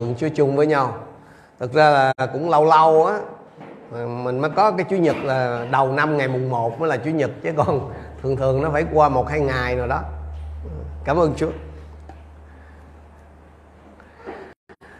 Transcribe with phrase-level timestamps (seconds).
[0.00, 0.94] Chúa chung với nhau.
[1.58, 3.18] Thực ra là cũng lâu lâu á
[3.90, 7.10] mình mới có cái chủ nhật là đầu năm ngày mùng 1 mới là chủ
[7.10, 10.00] nhật chứ còn thường thường nó phải qua một hai ngày rồi đó.
[11.04, 11.50] Cảm ơn Chúa.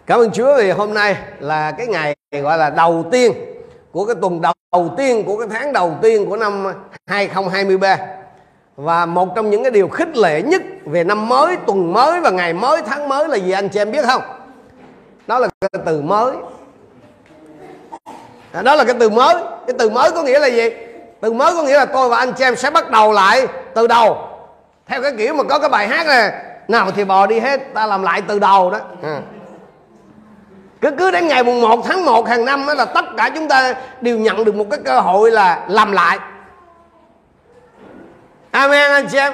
[0.06, 3.32] Cảm ơn Chúa thì hôm nay là cái ngày gọi là đầu tiên
[3.92, 6.66] của cái tuần đầu tiên của cái tháng đầu tiên của năm
[7.06, 7.98] 2023
[8.76, 12.30] và một trong những cái điều khích lệ nhất về năm mới, tuần mới và
[12.30, 14.22] ngày mới, tháng mới là gì anh chị em biết không?
[15.26, 16.32] Đó là cái từ mới.
[18.52, 19.34] À, đó là cái từ mới.
[19.66, 20.70] Cái từ mới có nghĩa là gì?
[21.20, 23.86] Từ mới có nghĩa là tôi và anh chị em sẽ bắt đầu lại từ
[23.86, 24.28] đầu.
[24.86, 26.32] Theo cái kiểu mà có cái bài hát này
[26.68, 28.78] nào thì bò đi hết, ta làm lại từ đầu đó.
[29.02, 29.20] À.
[30.80, 33.48] cứ cứ đến ngày mùng 1 tháng 1 hàng năm đó là tất cả chúng
[33.48, 36.18] ta đều nhận được một cái cơ hội là làm lại.
[38.50, 39.32] Amen, anh chị em.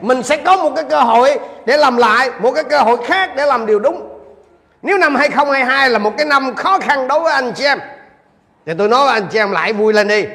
[0.00, 3.30] Mình sẽ có một cái cơ hội để làm lại, một cái cơ hội khác
[3.36, 4.11] để làm điều đúng
[4.82, 7.78] nếu năm 2022 là một cái năm khó khăn đối với anh chị em.
[8.66, 10.26] Thì tôi nói với anh chị em lại vui lên đi.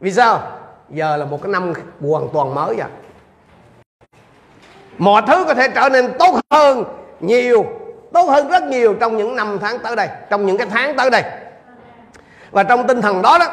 [0.00, 0.42] Vì sao?
[0.90, 2.88] Giờ là một cái năm hoàn toàn mới rồi
[4.98, 6.84] mọi thứ có thể trở nên tốt hơn
[7.20, 7.64] nhiều
[8.12, 11.10] tốt hơn rất nhiều trong những năm tháng tới đây trong những cái tháng tới
[11.10, 11.22] đây.
[12.50, 13.46] Và trong tinh thần đó đó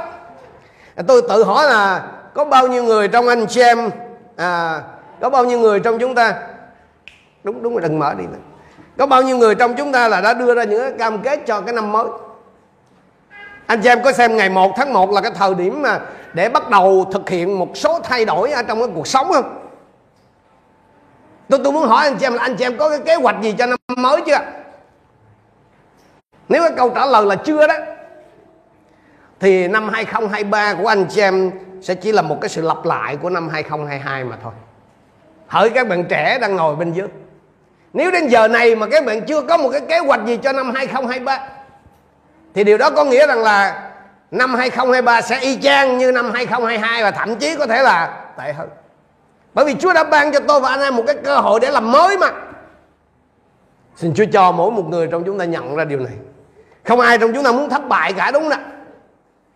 [1.08, 3.90] tôi tự hỏi là có bao nhiêu người trong anh chị em
[4.36, 4.82] à,
[5.22, 6.34] có bao nhiêu người trong chúng ta?
[7.44, 8.49] Đúng đúng rồi đừng mở đi nữa
[9.00, 11.40] có bao nhiêu người trong chúng ta là đã đưa ra những cái cam kết
[11.46, 12.06] cho cái năm mới?
[13.66, 16.00] Anh chị em có xem ngày 1 tháng 1 là cái thời điểm mà
[16.34, 19.70] để bắt đầu thực hiện một số thay đổi ở trong cái cuộc sống không?
[21.50, 23.36] Tôi tôi muốn hỏi anh chị em là anh chị em có cái kế hoạch
[23.42, 24.40] gì cho năm mới chưa?
[26.50, 27.76] Nếu cái câu trả lời là chưa đó,
[29.40, 33.18] thì năm 2023 của anh chị em sẽ chỉ là một cái sự lặp lại
[33.18, 34.54] của năm 2022 mà thôi.
[35.48, 37.08] Hỡi các bạn trẻ đang ngồi bên dưới
[37.94, 40.52] nếu đến giờ này mà các bạn chưa có một cái kế hoạch gì cho
[40.52, 41.40] năm 2023
[42.54, 43.90] thì điều đó có nghĩa rằng là
[44.32, 48.54] năm 2023 sẽ y chang như năm 2022 và thậm chí có thể là tệ
[48.54, 48.70] hơn.
[49.54, 51.72] Bởi vì Chúa đã ban cho tôi và anh em một cái cơ hội để
[51.72, 52.32] làm mới mà.
[53.96, 56.14] Xin Chúa cho mỗi một người trong chúng ta nhận ra điều này.
[56.86, 58.64] Không ai trong chúng ta muốn thất bại cả, đúng không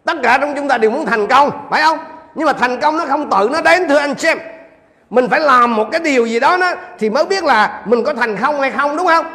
[0.06, 1.97] tất cả trong chúng ta đều muốn thành công, phải không?
[2.35, 4.38] Nhưng mà thành công nó không tự, nó đến, thưa anh xem
[5.09, 8.14] mình phải làm một cái điều gì đó đó thì mới biết là mình có
[8.14, 9.25] thành công hay không, đúng không?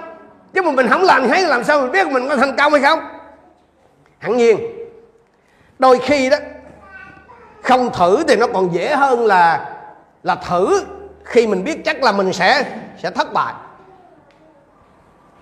[0.54, 2.82] Chứ mà mình không làm thấy làm sao mình biết mình có thành công hay
[2.82, 2.98] không?
[4.18, 4.58] Hẳn nhiên,
[5.78, 6.36] đôi khi đó,
[7.62, 9.70] không thử thì nó còn dễ hơn là
[10.22, 10.84] là thử
[11.24, 12.64] khi mình biết chắc là mình sẽ
[13.02, 13.54] sẽ thất bại.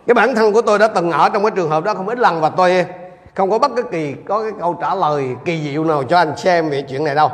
[0.06, 2.18] Cái bản thân của tôi đã từng ở trong cái trường hợp đó không ít
[2.18, 2.86] lần và tôi
[3.34, 6.36] không có bất cứ kỳ, có cái câu trả lời kỳ diệu nào cho anh
[6.36, 7.30] xem về chuyện này đâu.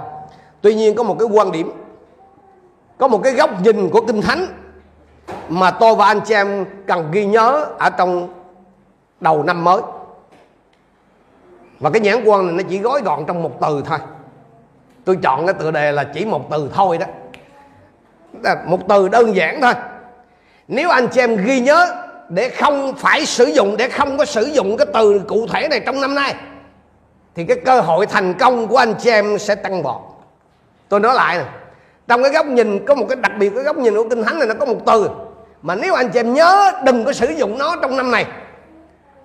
[0.60, 1.72] Tuy nhiên có một cái quan điểm
[3.02, 4.46] có một cái góc nhìn của kinh thánh
[5.48, 8.28] mà tôi và anh chị em cần ghi nhớ ở trong
[9.20, 9.82] đầu năm mới.
[11.80, 13.98] Và cái nhãn quan này nó chỉ gói gọn trong một từ thôi.
[15.04, 17.06] Tôi chọn cái tựa đề là chỉ một từ thôi đó.
[18.66, 19.74] Một từ đơn giản thôi.
[20.68, 24.44] Nếu anh chị em ghi nhớ để không phải sử dụng, để không có sử
[24.44, 26.34] dụng cái từ cụ thể này trong năm nay,
[27.34, 30.00] thì cái cơ hội thành công của anh chị em sẽ tăng vọt.
[30.88, 31.46] Tôi nói lại này
[32.12, 34.38] trong cái góc nhìn, có một cái đặc biệt cái góc nhìn của kinh thánh
[34.38, 35.10] này nó có một từ.
[35.62, 38.26] Mà nếu anh chị em nhớ, đừng có sử dụng nó trong năm này,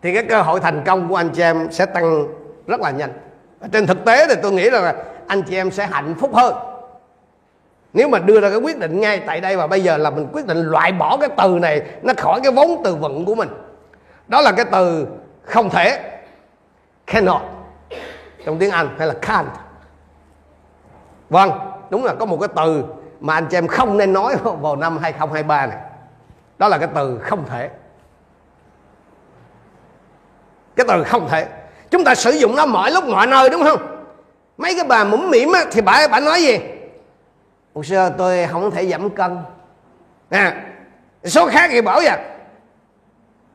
[0.01, 2.27] thì cái cơ hội thành công của anh chị em sẽ tăng
[2.67, 3.09] rất là nhanh.
[3.71, 4.93] Trên thực tế thì tôi nghĩ là
[5.27, 6.55] anh chị em sẽ hạnh phúc hơn.
[7.93, 10.27] Nếu mà đưa ra cái quyết định ngay tại đây và bây giờ là mình
[10.33, 13.49] quyết định loại bỏ cái từ này, nó khỏi cái vốn từ vựng của mình.
[14.27, 15.07] Đó là cái từ
[15.43, 15.99] không thể,
[17.07, 17.41] cannot.
[18.45, 19.45] Trong tiếng Anh hay là can't.
[21.29, 21.51] Vâng
[21.89, 22.83] đúng là có một cái từ
[23.19, 25.77] mà anh chị em không nên nói vào năm 2023 này.
[26.57, 27.69] Đó là cái từ không thể.
[30.75, 31.47] Cái từ không thể.
[31.91, 33.79] Chúng ta sử dụng nó mọi lúc mọi nơi đúng không?
[34.57, 36.59] Mấy cái bà mũm mỉm á, thì bà bà nói gì?
[37.73, 39.37] Một sơ tôi không thể giảm cân.
[40.29, 40.65] À,
[41.23, 42.17] số khác thì bảo vậy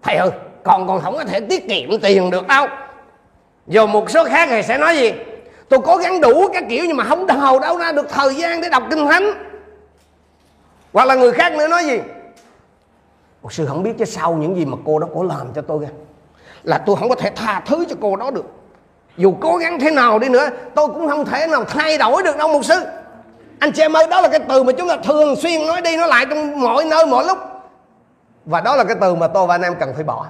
[0.03, 0.31] thầy ơi
[0.64, 2.67] còn còn không có thể tiết kiệm tiền được đâu.
[3.67, 5.12] Rồi một số khác thì sẽ nói gì?
[5.73, 8.61] Tôi cố gắng đủ các kiểu nhưng mà không đào đâu, ra được thời gian
[8.61, 9.33] để đọc kinh thánh.
[10.93, 12.01] Hoặc là người khác nữa nói gì?
[13.43, 15.79] Một sư không biết chứ sau những gì mà cô đó có làm cho tôi
[15.81, 15.93] kìa
[16.63, 18.45] là tôi không có thể tha thứ cho cô đó được.
[19.17, 22.37] Dù cố gắng thế nào đi nữa, tôi cũng không thể nào thay đổi được
[22.37, 22.81] đâu một sư.
[23.59, 25.97] Anh chị em ơi, đó là cái từ mà chúng ta thường xuyên nói đi
[25.97, 27.39] nói lại trong mọi nơi, mọi lúc.
[28.47, 30.27] Và đó là cái từ mà tôi và anh em cần phải bỏ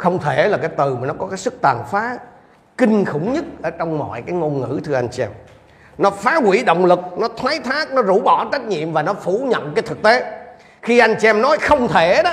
[0.00, 2.18] không thể là cái từ mà nó có cái sức tàn phá
[2.78, 5.30] kinh khủng nhất ở trong mọi cái ngôn ngữ, thưa anh chị em.
[5.98, 9.14] Nó phá hủy động lực, nó thoái thác, nó rũ bỏ trách nhiệm và nó
[9.14, 10.42] phủ nhận cái thực tế.
[10.82, 12.32] Khi anh chị em nói không thể đó,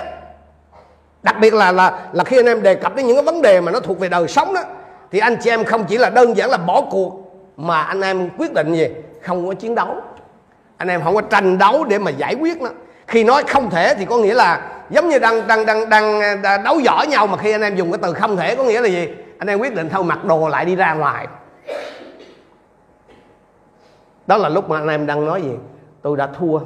[1.23, 3.61] đặc biệt là là là khi anh em đề cập đến những cái vấn đề
[3.61, 4.63] mà nó thuộc về đời sống đó,
[5.11, 7.13] thì anh chị em không chỉ là đơn giản là bỏ cuộc,
[7.57, 8.87] mà anh em quyết định gì?
[9.21, 9.95] Không có chiến đấu.
[10.77, 12.69] Anh em không có tranh đấu để mà giải quyết nó.
[13.07, 16.57] Khi nói không thể thì có nghĩa là giống như đang đang đang đang, à,
[16.57, 18.87] đấu võ nhau mà khi anh em dùng cái từ không thể có nghĩa là
[18.87, 19.07] gì?
[19.37, 21.27] Anh em quyết định thôi mặc đồ lại đi ra ngoài.
[24.27, 25.51] Đó là lúc mà anh em đang nói gì?
[26.01, 26.59] Tôi đã thua.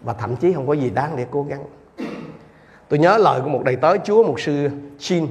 [0.00, 1.64] Và thậm chí không có gì đáng để cố gắng.
[2.88, 4.68] Tôi nhớ lời của một đầy tớ chúa một sư
[4.98, 5.26] Chin.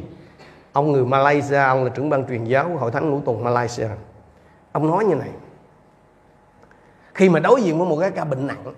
[0.74, 3.88] Ông người Malaysia ông là trưởng ban truyền giáo của hội thánh ngũ tuần Malaysia.
[4.72, 5.30] Ông nói như này.
[7.14, 8.74] Khi mà đối diện với một cái ca bệnh nặng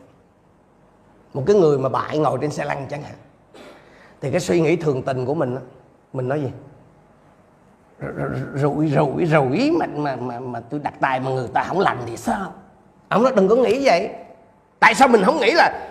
[1.33, 3.13] một cái người mà bại ngồi trên xe lăn chẳng hạn.
[4.21, 5.57] Thì cái suy nghĩ thường tình của mình
[6.13, 6.51] mình nói gì?
[8.55, 11.97] Rủi rủi rủi mà mà mà mà tôi đặt tay mà người ta không lành
[12.05, 12.53] thì sao?
[13.09, 14.09] Ông nói đừng có nghĩ vậy.
[14.79, 15.89] Tại sao mình không nghĩ là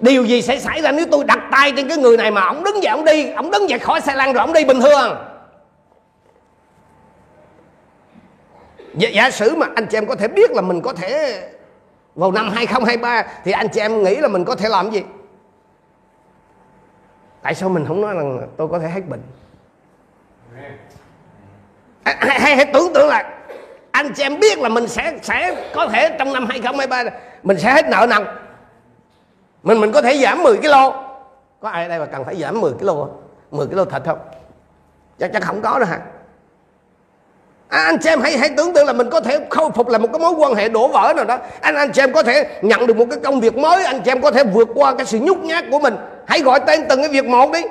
[0.00, 2.64] điều gì sẽ xảy ra nếu tôi đặt tay trên cái người này mà ông
[2.64, 5.16] đứng dậy ông đi ông đứng dậy khỏi xe lăn rồi ông đi bình thường?
[8.94, 11.42] Giả, giả sử mà anh chị em có thể biết là mình có thể
[12.14, 15.02] vào năm 2023 thì anh chị em nghĩ là mình có thể làm gì?
[17.42, 19.22] Tại sao mình không nói rằng tôi có thể hết bệnh?
[22.04, 23.38] Hay, hay, hay tưởng tượng là
[23.90, 27.04] anh chị em biết là mình sẽ sẽ có thể trong năm 2023
[27.42, 28.24] mình sẽ hết nợ nần.
[29.62, 30.72] Mình mình có thể giảm 10 kg
[31.60, 33.22] có ai ở đây mà cần phải giảm 10 kg không?
[33.50, 34.18] 10 kg thịt không?
[35.18, 36.00] Chắc chắc không có đâu hả?
[37.70, 39.98] À, anh chị em hãy hãy tưởng tượng là mình có thể khôi phục lại
[39.98, 41.38] một cái mối quan hệ đổ vỡ nào đó.
[41.60, 43.84] Anh anh chị em có thể nhận được một cái công việc mới.
[43.84, 45.96] Anh chị em có thể vượt qua cái sự nhút nhát của mình.
[46.26, 47.62] Hãy gọi tên từng cái việc một đi.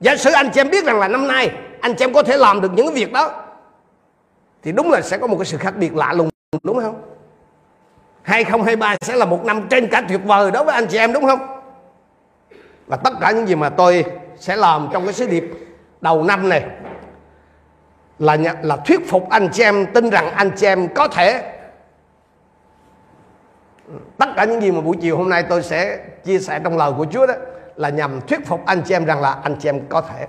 [0.00, 1.50] Giả sử anh chị em biết rằng là năm nay
[1.80, 3.30] anh chị em có thể làm được những cái việc đó
[4.62, 6.28] thì đúng là sẽ có một cái sự khác biệt lạ lùng
[6.62, 7.02] đúng không?
[8.22, 11.26] 2023 sẽ là một năm trên cả tuyệt vời đối với anh chị em đúng
[11.26, 11.46] không?
[12.86, 14.04] Và tất cả những gì mà tôi
[14.38, 15.44] sẽ làm trong cái sứ điệp
[16.00, 16.64] đầu năm này
[18.20, 21.56] là là thuyết phục anh chị em, tin rằng anh chị em có thể.
[24.18, 26.92] Tất cả những gì mà buổi chiều hôm nay tôi sẽ chia sẻ trong lời
[26.96, 27.34] của Chúa đó
[27.76, 30.26] là nhằm thuyết phục anh chị em rằng là anh chị em có thể.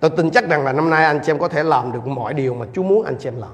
[0.00, 2.34] Tôi tin chắc rằng là năm nay anh chị em có thể làm được mọi
[2.34, 3.50] điều mà Chúa muốn anh chị em làm.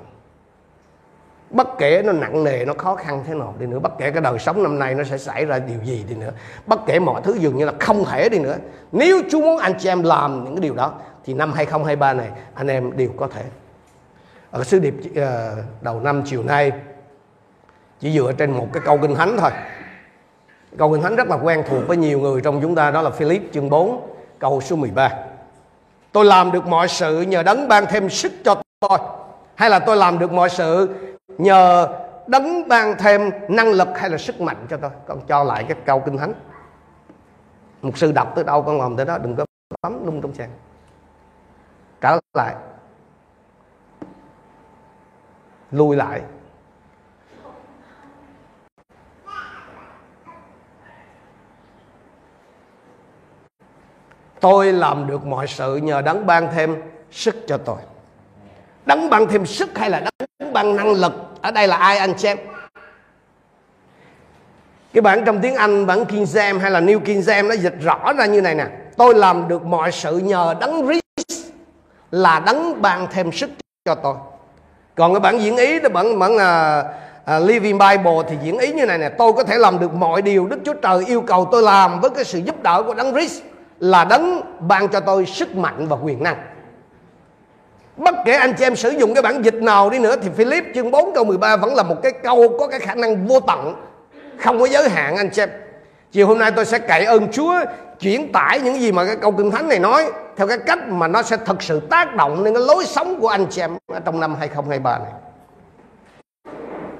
[1.51, 4.21] Bất kể nó nặng nề, nó khó khăn thế nào đi nữa, bất kể cái
[4.21, 6.31] đời sống năm nay nó sẽ xảy ra điều gì đi nữa,
[6.67, 8.57] bất kể mọi thứ dường như là không thể đi nữa,
[8.93, 10.93] nếu Chúa muốn anh chị em làm những cái điều đó
[11.25, 13.43] thì năm 2023 này anh em đều có thể.
[14.51, 16.73] Ở sứ điệp uh, đầu năm chiều nay
[18.01, 19.51] chỉ dựa trên một cái câu kinh thánh thôi.
[20.79, 23.11] Câu kinh thánh rất là quen thuộc với nhiều người trong chúng ta đó là
[23.11, 25.11] Philip chương 4 câu số 13
[26.15, 28.99] tôi làm được mọi sự nhờ đấng ban thêm sức cho tôi.
[29.55, 30.89] Hay là tôi làm được mọi sự
[31.39, 31.89] nhờ
[32.27, 34.91] đấng ban thêm năng lực hay là sức mạnh cho tôi?
[35.07, 36.33] Con cho lại cái câu kinh thánh.
[37.83, 39.45] Một sư đọc tới đâu con làm tới đó đừng có
[39.83, 40.49] bấm lung trong sàn
[42.05, 42.55] trả lại.
[45.71, 46.23] Lùi lại.
[54.41, 57.79] Tôi làm được mọi sự nhờ đấng ban thêm sức cho tôi.
[58.87, 61.13] Đấng ban thêm sức hay là đấng ban năng lực?
[61.43, 62.39] Ở đây là ai anh xem
[64.93, 67.75] cái bản trong tiếng Anh, bản King James hay là New King James nó dịch
[67.81, 68.67] rõ ra như này nè.
[68.97, 71.04] Tôi làm được mọi sự nhờ đấng Christ
[72.15, 73.51] là đấng ban thêm sức
[73.85, 74.15] cho tôi.
[74.95, 76.85] Còn cái bản diễn ý đó bản bản là
[77.37, 80.23] uh, Living Bible thì diễn ý như này nè tôi có thể làm được mọi
[80.23, 83.13] điều Đức Chúa Trời yêu cầu tôi làm với cái sự giúp đỡ của đấng
[83.13, 83.43] Christ
[83.81, 86.37] là đấng ban cho tôi sức mạnh và quyền năng.
[87.97, 90.65] Bất kể anh chị em sử dụng cái bản dịch nào đi nữa Thì Philip
[90.75, 93.75] chương 4 câu 13 vẫn là một cái câu có cái khả năng vô tận
[94.39, 95.49] Không có giới hạn anh chị em.
[96.15, 97.55] Chiều hôm nay tôi sẽ cậy ơn Chúa
[98.01, 101.09] Chuyển tải những gì mà cái câu kinh thánh này nói Theo cái cách mà
[101.09, 104.21] nó sẽ thực sự tác động lên cái lối sống của anh chị em Trong
[104.21, 105.13] năm 2023 này.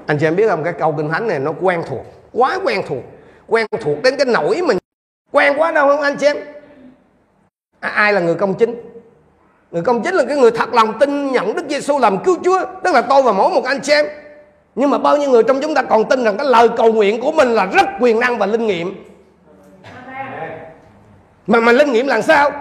[0.05, 0.63] Anh chị em biết không?
[0.63, 3.03] Cái câu kinh thánh này nó quen thuộc Quá quen thuộc
[3.47, 4.77] Quen thuộc đến cái nỗi mình
[5.31, 6.37] Quen quá đâu không anh chị em?
[7.79, 8.75] À, Ai là người công chính?
[9.71, 12.59] Người công chính là cái người thật lòng tin nhận Đức Giêsu làm cứu Chúa
[12.83, 14.05] Tức là tôi và mỗi một anh chị em.
[14.75, 17.21] Nhưng mà bao nhiêu người trong chúng ta còn tin rằng cái lời cầu nguyện
[17.21, 19.05] của mình là rất quyền năng và linh nghiệm?
[21.47, 22.51] Mà mà linh nghiệm là sao?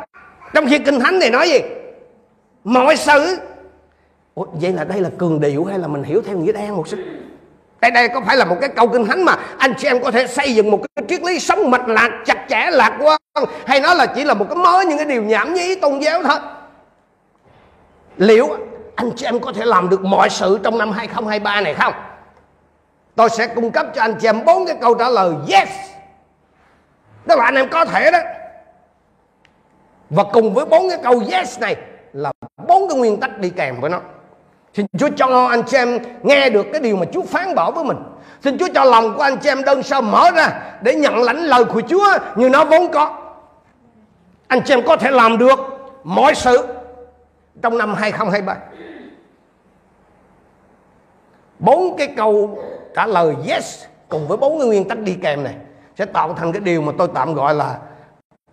[0.55, 1.59] Trong khi Kinh Thánh này nói gì?
[2.65, 3.39] Mọi sự.
[4.35, 6.89] Ủa, Vậy là đây là cường điệu hay là mình hiểu theo nghĩa đen một
[6.89, 6.99] chút
[7.85, 10.11] đây đây có phải là một cái câu kinh thánh mà anh chị em có
[10.11, 13.21] thể xây dựng một cái triết lý sống mạch lạc chặt chẽ lạc quan?
[13.67, 16.23] Hay nó là chỉ là một cái mới những cái điều nhảm nhí tôn giáo
[16.23, 16.39] thôi?
[18.17, 18.57] Liệu
[18.95, 21.93] anh chị em có thể làm được mọi sự trong năm 2023 này không
[23.15, 25.69] tôi sẽ cung cấp cho anh chị em bốn cái câu trả lời yes
[27.27, 28.19] đó là anh em có thể đó
[30.11, 31.77] và cùng với bốn cái câu yes này
[32.13, 32.33] là
[32.69, 34.01] bốn cái nguyên tắc đi kèm với nó
[34.75, 37.85] Xin Chúa cho anh chị em nghe được cái điều mà Chúa phán bảo với
[37.85, 37.97] mình.
[38.45, 41.37] Xin Chúa cho lòng của anh chị em đơn sơ mở ra để nhận lãnh
[41.37, 43.19] lời của Chúa như nó vốn có.
[44.49, 45.59] Anh chị em có thể làm được
[46.05, 46.67] mọi sự
[47.63, 48.57] trong năm 2023.
[51.59, 52.59] Bốn cái câu
[52.95, 55.55] trả lời yes cùng với bốn cái nguyên tắc đi kèm này
[55.99, 57.79] sẽ tạo thành cái điều mà tôi tạm gọi là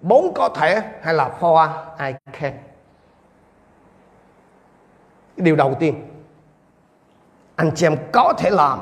[0.02, 1.68] bốn có thể hay là for
[2.00, 2.54] I can.
[5.38, 6.08] Cái điều đầu tiên
[7.56, 8.80] anh chị em có thể làm.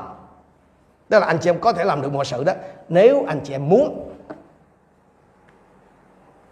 [1.08, 2.52] Tức là anh chị em có thể làm được mọi sự đó.
[2.88, 4.12] Nếu anh chị em muốn.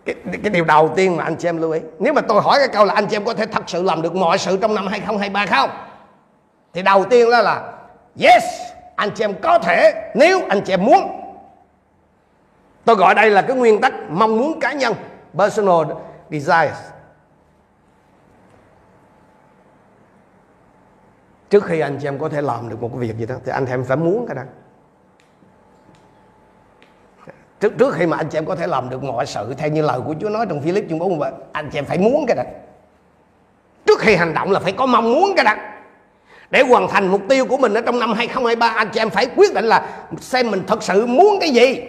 [0.04, 1.80] Cái, cái điều đầu tiên mà anh chị em lưu ý.
[1.98, 4.02] Nếu mà tôi hỏi cái câu là anh chị em có thể thật sự làm
[4.02, 5.70] được mọi sự trong năm 2023 không?
[6.72, 7.72] Thì đầu tiên đó là,
[8.20, 8.44] yes,
[8.96, 11.20] anh chị em có thể, nếu anh chị em muốn.
[12.84, 14.94] Tôi gọi đây là cái nguyên tắc mong muốn cá nhân,
[15.34, 15.96] personal
[16.30, 16.78] desires.
[21.50, 23.52] Trước khi anh chị em có thể làm được một cái việc gì đó, thì
[23.52, 24.42] anh chị em phải muốn cái đó.
[27.60, 29.82] Trước trước khi mà anh chị em có thể làm được mọi sự, theo như
[29.82, 31.20] lời của Chúa nói trong Philip chương 4
[31.52, 32.42] anh chị em phải muốn cái đó.
[33.86, 35.54] Trước khi hành động là phải có mong muốn cái đó
[36.50, 39.26] để hoàn thành mục tiêu của mình ở trong năm 2023 anh chị em phải
[39.36, 41.84] quyết định là xem mình thật sự muốn cái gì.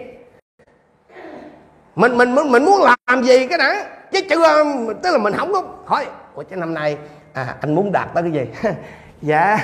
[1.95, 3.85] Mình mình mình, mình muốn làm gì cái đã.
[4.11, 4.63] Chứ chưa
[5.03, 6.97] tức là mình không có hỏi ủa chứ năm nay
[7.33, 8.69] à, anh muốn đạt tới cái gì?
[9.21, 9.57] Dạ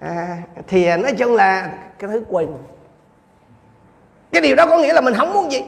[0.00, 2.48] à, thì nói chung là cái thứ quên.
[4.32, 5.64] Cái điều đó có nghĩa là mình không muốn gì.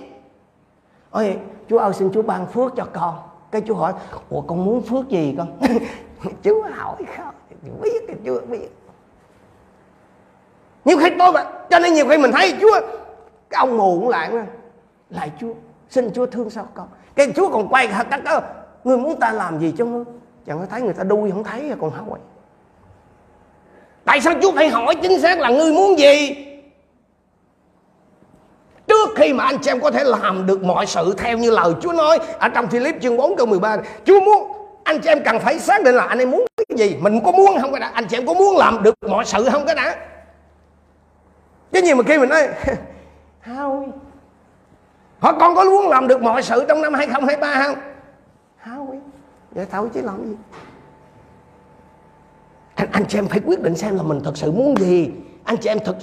[1.11, 1.37] Ôi
[1.69, 3.19] chú ơi xin chú ban phước cho con.
[3.50, 3.93] Cái chú hỏi
[4.31, 5.59] ủa con muốn phước gì con?
[6.43, 8.69] Chú hỏi không biết thì chưa biết.
[10.85, 12.81] Nhiều khi tôi mà cho nên nhiều khi mình thấy chúa,
[13.50, 14.47] cái ông mù cũng lại mà.
[15.11, 15.52] Lại chúa,
[15.90, 16.88] xin chúa thương sao con?
[17.14, 18.45] Cái chúa còn quay thật các
[18.85, 20.05] người muốn ta làm gì cho ngươi?
[20.47, 22.19] Chẳng có thấy người ta đuôi không thấy à, còn hỏi.
[24.05, 26.47] Tại sao chúa phải hỏi chính xác là ngươi muốn gì?
[28.87, 31.73] Trước khi mà anh chị em có thể làm được mọi sự theo như lời
[31.81, 34.52] Chúa nói, ở trong Philip chương 4 câu 13 Chúa muốn,
[34.85, 36.45] anh chị em cần phải xác định là anh em muốn
[36.76, 36.96] gì?
[37.00, 37.72] Mình có muốn không?
[37.72, 39.66] Cái đã anh chị em có muốn làm được mọi sự không?
[39.66, 39.96] Cái đã.
[41.72, 42.48] Cái gì mà khi mình nói
[43.46, 43.92] không
[45.20, 47.76] họ con có muốn làm được mọi sự trong năm 2023 không?
[48.64, 49.00] Không
[49.50, 50.36] vậy thôi chứ làm gì?
[52.74, 55.10] Anh, anh chị em phải quyết định xem là mình thật sự muốn gì.
[55.44, 55.96] Anh chị em thật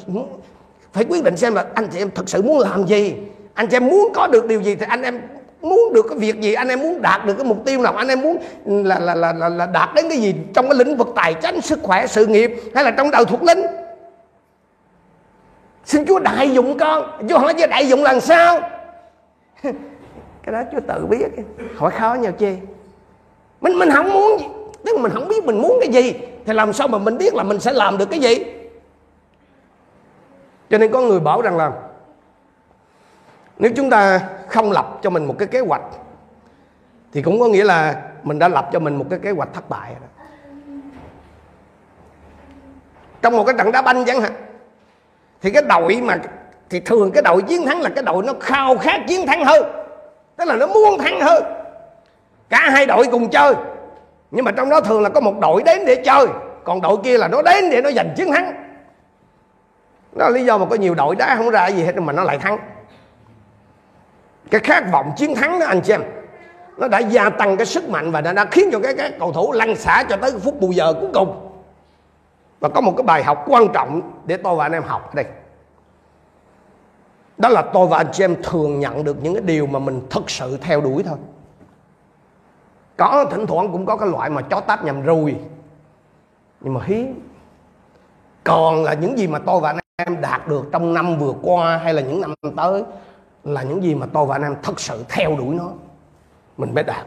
[0.93, 3.15] phải quyết định xem là anh chị em thật sự muốn làm gì.
[3.53, 5.21] Anh chị em muốn có được điều gì thì anh em
[5.61, 8.07] muốn được cái việc gì anh em muốn đạt được cái mục tiêu nào anh
[8.07, 11.07] em muốn là là là là, là đạt đến cái gì trong cái lĩnh vực
[11.15, 13.61] tài chính sức khỏe sự nghiệp hay là trong đầu thuộc linh?
[15.85, 17.27] Xin chúa đại dụng con.
[17.29, 18.59] Chúa hỏi cho đại dụng làm sao?
[20.43, 21.27] Cái đó chúa tự biết.
[21.77, 22.55] Hỏi khó nhau chi
[23.61, 24.39] mình mình không muốn.
[24.39, 24.45] Gì
[24.85, 26.13] tức là mình không biết mình muốn cái gì
[26.45, 28.43] thì làm sao mà mình biết là mình sẽ làm được cái gì?
[30.69, 31.71] Cho nên có người bảo rằng là
[33.59, 35.81] nếu chúng ta không lập cho mình một cái kế hoạch,
[37.13, 39.69] thì cũng có nghĩa là mình đã lập cho mình một cái kế hoạch thất
[39.69, 40.09] bại rồi.
[43.21, 44.31] Trong một cái trận đá banh chẳng hạn,
[45.41, 46.17] thì cái đội mà,
[46.69, 49.63] thì thường cái đội chiến thắng là cái đội nó khao khát chiến thắng hơn.
[50.35, 51.43] Tức là nó muốn thắng hơn.
[52.49, 53.53] Cả hai đội cùng chơi.
[54.31, 56.27] Nhưng mà trong đó thường là có một đội đến để chơi,
[56.63, 58.53] còn đội kia là nó đến để nó giành chiến thắng.
[60.11, 62.23] Đó là lý do mà có nhiều đội đá không ra gì hết mà nó
[62.23, 62.57] lại thắng
[64.51, 66.01] cái khát vọng chiến thắng đó anh chị em
[66.77, 69.33] nó đã gia tăng cái sức mạnh và nó đã khiến cho cái, cái cầu
[69.33, 71.49] thủ lăn xả cho tới phút bù giờ cuối cùng.
[72.59, 75.15] Và có một cái bài học quan trọng để tôi và anh em học ở
[75.15, 75.25] đây.
[77.37, 80.01] Đó là tôi và anh chị em thường nhận được những cái điều mà mình
[80.09, 81.17] thực sự theo đuổi thôi.
[82.97, 85.35] Có thỉnh thoảng cũng có cái loại mà chó táp nhầm rùi.
[86.61, 87.21] Nhưng mà hiếm.
[88.43, 91.77] Còn là những gì mà tôi và anh em đạt được trong năm vừa qua
[91.77, 92.83] hay là những năm tới
[93.47, 95.69] là những gì mà tôi và anh em thật sự theo đuổi nó.
[96.57, 97.05] Mình mới đạt.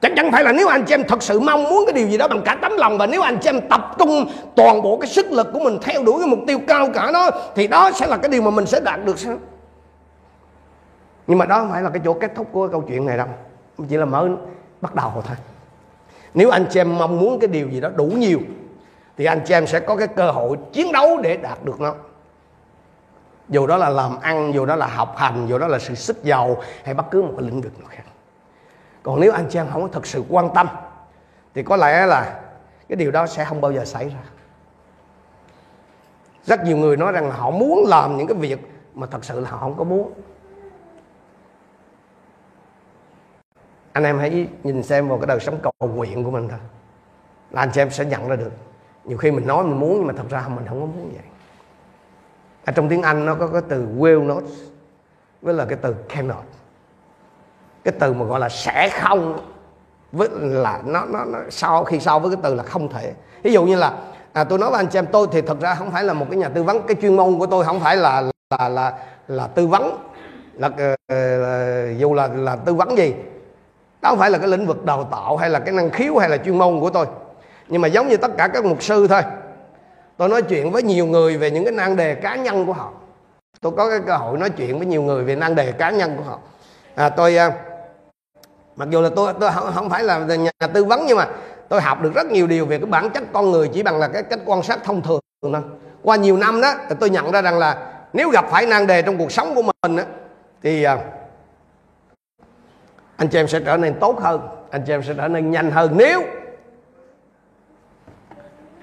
[0.00, 2.18] Chắc chắn phải là nếu anh chị em thật sự mong muốn cái điều gì
[2.18, 5.10] đó bằng cả tấm lòng và nếu anh chị em tập trung toàn bộ cái
[5.10, 8.06] sức lực của mình theo đuổi cái mục tiêu cao cả đó, thì đó sẽ
[8.06, 9.36] là cái điều mà mình sẽ đạt được sao
[11.26, 13.16] nhưng mà đó không phải là cái chỗ kết thúc của cái câu chuyện này
[13.16, 13.26] đâu.
[13.88, 14.30] Chỉ là mới
[14.80, 15.36] bắt đầu thôi.
[16.34, 18.38] Nếu anh chị em mong muốn cái điều gì đó đủ nhiều,
[19.16, 21.94] thì anh chị em sẽ có cái cơ hội chiến đấu để đạt được nó
[23.50, 26.24] dù đó là làm ăn, dù đó là học hành, dù đó là sự sức
[26.24, 28.02] giàu, hay bất cứ một cái lĩnh vực nào khác.
[29.02, 30.68] Còn nếu anh chị em không có thật sự quan tâm,
[31.54, 32.40] thì có lẽ là
[32.88, 34.20] cái điều đó sẽ không bao giờ xảy ra.
[36.44, 38.60] Rất nhiều người nói rằng là họ muốn làm những cái việc
[38.94, 40.12] mà thật sự là họ không có muốn.
[43.92, 46.58] Anh em hãy nhìn xem vào cái đời sống cầu nguyện của mình thôi.
[47.50, 48.52] Là anh chị em sẽ nhận ra được.
[49.04, 51.29] Nhiều khi mình nói mình muốn, nhưng mà thật ra mình không có muốn vậy
[52.64, 54.42] ở trong tiếng Anh nó có cái từ will not
[55.42, 56.44] với là cái từ cannot.
[57.84, 59.40] Cái từ mà gọi là sẽ không
[60.12, 63.12] với là nó nó, nó sau khi so với cái từ là không thể.
[63.42, 63.92] Ví dụ như là
[64.32, 66.26] à, tôi nói với anh chị em tôi thì thật ra không phải là một
[66.30, 66.82] cái nhà tư vấn.
[66.86, 68.92] Cái chuyên môn của tôi không phải là là là
[69.28, 69.98] là tư vấn
[70.54, 70.96] là, là,
[71.36, 73.14] là dù là là tư vấn gì.
[74.02, 76.28] Đó không phải là cái lĩnh vực đào tạo hay là cái năng khiếu hay
[76.28, 77.06] là chuyên môn của tôi.
[77.68, 79.22] Nhưng mà giống như tất cả các mục sư thôi
[80.20, 82.92] tôi nói chuyện với nhiều người về những cái nan đề cá nhân của họ.
[83.60, 86.16] Tôi có cái cơ hội nói chuyện với nhiều người về nan đề cá nhân
[86.16, 86.38] của họ.
[86.94, 87.52] À, tôi à,
[88.76, 91.28] mặc dù là tôi tôi không, không phải là nhà tư vấn nhưng mà
[91.68, 94.08] tôi học được rất nhiều điều về cái bản chất con người chỉ bằng là
[94.08, 95.62] cái cách quan sát thông thường thôi.
[96.02, 99.18] Qua nhiều năm đó tôi nhận ra rằng là nếu gặp phải nan đề trong
[99.18, 100.02] cuộc sống của mình đó,
[100.62, 100.98] thì à,
[103.16, 105.70] anh chị em sẽ trở nên tốt hơn anh chị em sẽ trở nên nhanh
[105.70, 105.94] hơn.
[105.96, 106.22] Nếu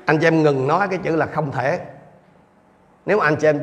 [0.07, 1.79] anh chị em ngừng nói cái chữ là không thể.
[3.05, 3.61] Nếu anh chị em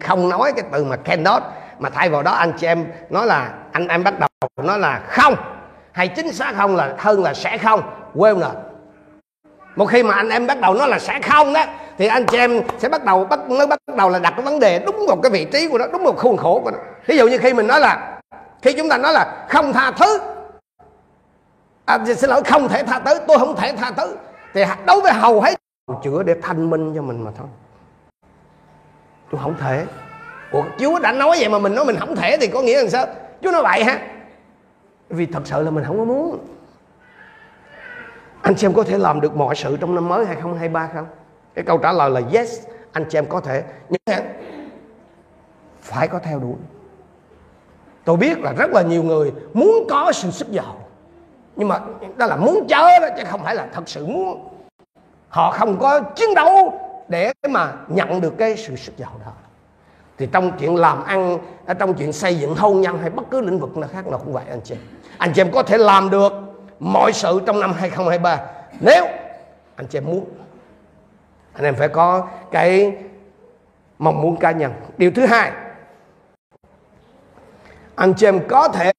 [0.00, 1.42] không nói cái từ mà cannot
[1.78, 4.28] mà thay vào đó anh chị em nói là anh em bắt đầu
[4.62, 5.34] nói là không.
[5.92, 7.82] Hay chính xác không là hơn là sẽ không.
[8.14, 8.50] Quên rồi.
[9.76, 11.64] Một khi mà anh em bắt đầu nói là sẽ không đó
[11.98, 14.60] thì anh chị em sẽ bắt đầu bắt mới bắt đầu là đặt cái vấn
[14.60, 16.78] đề đúng một cái vị trí của nó đúng một khuôn khổ của nó.
[17.06, 18.20] Ví dụ như khi mình nói là
[18.62, 20.18] khi chúng ta nói là không tha thứ
[21.84, 24.16] à, xin lỗi không thể tha thứ tôi không thể tha thứ
[24.54, 25.54] thì đối với hầu hết
[26.02, 27.46] chữa để thanh minh cho mình mà thôi.
[29.30, 29.86] Tôi không thể.
[30.50, 32.88] Ủa Chúa đã nói vậy mà mình nói mình không thể thì có nghĩa là
[32.88, 33.06] sao?
[33.42, 34.00] Chúa nói vậy ha
[35.08, 36.38] Vì thật sự là mình không có muốn.
[38.42, 41.06] Anh chị em có thể làm được mọi sự trong năm mới 2023 không
[41.54, 43.64] Cái câu trả lời là yes, Anh chị em có thể.
[43.88, 44.24] Nhưng
[45.80, 46.56] phải có theo đuổi.
[48.04, 50.87] Tôi biết là rất là nhiều người muốn có sự sức giàu
[51.58, 51.80] nhưng mà
[52.16, 54.48] đó là muốn chớ đó, chứ không phải là thật sự muốn.
[55.28, 59.32] Họ không có chiến đấu để mà nhận được cái sự sức giàu đó.
[60.18, 63.40] Thì trong chuyện làm ăn ở trong chuyện xây dựng hôn nhân hay bất cứ
[63.40, 64.76] lĩnh vực nào khác nào cũng vậy, anh chị.
[65.18, 66.32] Anh chị em có thể làm được
[66.80, 68.40] mọi sự trong năm 2023
[68.80, 69.06] nếu
[69.76, 70.24] anh chị em muốn,
[71.52, 72.96] anh em phải có cái
[73.98, 74.72] mong muốn cá nhân.
[74.96, 75.52] Điều thứ hai,
[77.94, 78.92] anh chị em có thể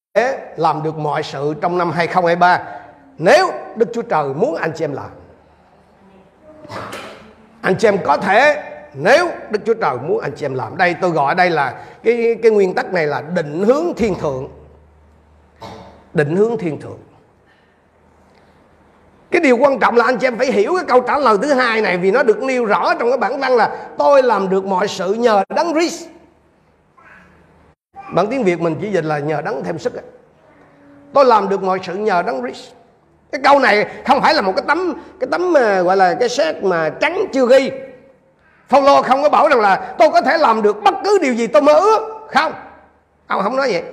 [0.55, 2.59] làm được mọi sự trong năm 2023
[3.17, 5.09] nếu Đức Chúa Trời muốn anh chị em làm,
[7.61, 10.77] anh chị em có thể, nếu Đức Chúa Trời muốn anh chị em làm.
[10.77, 14.47] Đây, tôi gọi đây là cái cái nguyên tắc này là định hướng thiên thượng.
[16.13, 16.99] Định hướng thiên thượng.
[19.31, 21.53] Cái điều quan trọng là anh chị em phải hiểu cái câu trả lời thứ
[21.53, 24.65] hai này vì nó được nêu rõ trong cái bản văn là tôi làm được
[24.65, 26.07] mọi sự nhờ đấng Christ
[28.11, 29.93] bản tiếng Việt mình chỉ dịch là nhờ đấng thêm sức
[31.13, 32.69] tôi làm được mọi sự nhờ đấng Christ.
[33.31, 36.29] Cái câu này không phải là một cái tấm cái tấm mà gọi là cái
[36.29, 37.71] xét mà trắng chưa ghi.
[38.67, 41.47] Phaolô không có bảo rằng là tôi có thể làm được bất cứ điều gì
[41.47, 42.27] tôi mơ ước.
[42.27, 42.53] Không.
[43.27, 43.83] Ông không nói vậy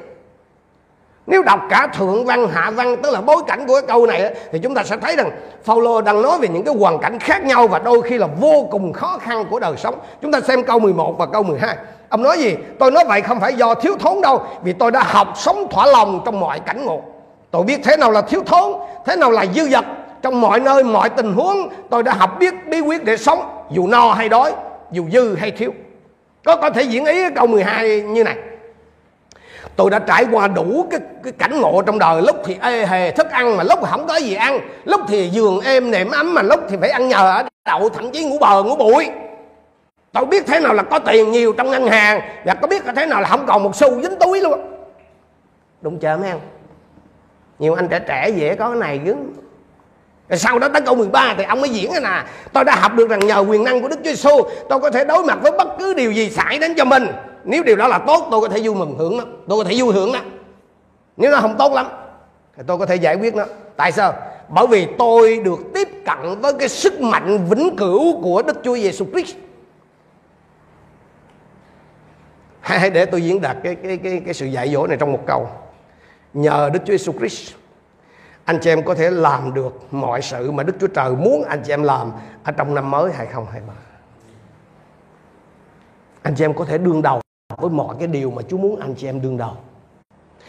[1.27, 4.35] nếu đọc cả thượng văn hạ văn tức là bối cảnh của cái câu này
[4.53, 5.31] thì chúng ta sẽ thấy rằng
[5.65, 8.69] Phaolô đang nói về những cái hoàn cảnh khác nhau và đôi khi là vô
[8.71, 9.95] cùng khó khăn của đời sống.
[10.23, 11.77] Chúng ta xem câu 11 và câu 12.
[12.09, 12.57] Ông nói gì?
[12.79, 15.87] Tôi nói vậy không phải do thiếu thốn đâu, vì tôi đã học sống thỏa
[15.87, 17.03] lòng trong mọi cảnh ngộ.
[17.51, 18.73] Tôi biết thế nào là thiếu thốn,
[19.07, 19.85] thế nào là dư dật.
[20.23, 23.87] Trong mọi nơi, mọi tình huống tôi đã học biết bí quyết để sống dù
[23.87, 24.53] no hay đói,
[24.93, 25.73] dù dư hay thiếu.
[26.45, 28.37] Có có thể diễn ý câu 12 như này.
[29.77, 32.23] Tôi đã trải qua đủ cái, cái cảnh ngộ trong đời.
[32.23, 34.59] Lúc thì ê hề thức ăn mà lúc không có gì ăn.
[34.85, 38.11] Lúc thì giường êm nệm ấm mà lúc thì phải ăn nhờ ở đậu Thậm
[38.11, 39.09] chí ngủ bờ ngủ bụi.
[40.13, 43.07] Tôi biết thế nào là có tiền nhiều trong ngân hàng Và có biết thế
[43.07, 44.61] nào là không còn một xu dính túi luôn.
[45.81, 46.41] Đúng chưa mấy anh
[47.59, 49.15] nhiều anh trẻ trẻ dễ có cái này chứ
[50.29, 52.25] rồi sau đó tới câu 13 thì ông mới diễn cái nè.
[52.53, 55.05] Tôi đã học được rằng nhờ quyền năng của Đức Chúa Giêsu Tôi có thể
[55.05, 57.07] đối mặt với bất cứ điều gì xảy đến cho mình.
[57.47, 59.81] Nếu điều đó là tốt tôi có thể vui mừng hưởng nó Tôi có thể
[59.81, 60.19] vui hưởng nó
[61.17, 61.87] Nếu nó không tốt lắm
[62.57, 63.45] Thì tôi có thể giải quyết nó.
[63.77, 64.15] Tại sao?
[64.49, 68.77] Bởi vì tôi được tiếp cận với cái sức mạnh vĩnh cửu của Đức Chúa
[68.77, 69.37] Giêsu Christ.
[72.61, 75.21] Hãy để tôi diễn đạt cái, cái, cái, cái sự dạy dỗ này trong một
[75.27, 75.49] câu.
[76.35, 77.53] Nhờ Đức Chúa Giêsu Christ
[78.47, 81.63] anh chị em có thể làm được mọi sự mà Đức Chúa Trời muốn anh
[81.67, 82.13] chị em làm
[82.45, 83.73] ở trong năm mới 2023.
[86.23, 88.95] Anh chị em có thể đương đầu với mọi cái điều mà Chúa muốn anh
[88.95, 89.57] chị em đương đầu.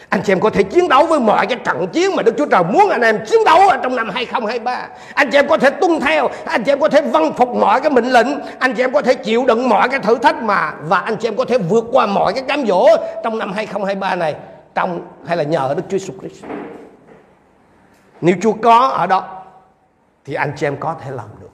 [0.08, 2.46] anh chị em có thể chiến đấu với mọi cái trận chiến mà Đức Chúa
[2.46, 4.88] Trời muốn anh em chiến đấu ở trong năm 2023.
[5.14, 7.80] Anh chị em có thể tuân theo, anh chị em có thể vâng phục mọi
[7.80, 8.26] cái mệnh lệnh,
[8.58, 11.28] anh chị em có thể chịu đựng mọi cái thử thách mà và anh chị
[11.28, 12.86] em có thể vượt qua mọi cái cám dỗ
[13.24, 14.36] trong năm 2023 này
[14.74, 16.44] trong hay là nhờ Đức Chúa Jesus Christ.
[18.20, 19.42] Nếu Chúa có ở đó
[20.24, 21.50] thì anh chị em có thể làm được.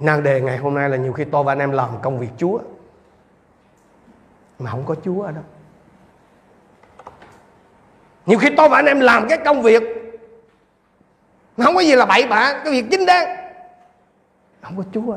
[0.00, 2.30] Nàng đề ngày hôm nay là nhiều khi tôi và anh em làm công việc
[2.38, 2.58] Chúa
[4.58, 5.40] mà không có Chúa ở đó
[8.26, 9.82] nhiều khi tôi và anh em làm cái công việc
[11.56, 13.36] không có gì là bậy bạ, cái việc chính đáng
[14.62, 15.16] không có chúa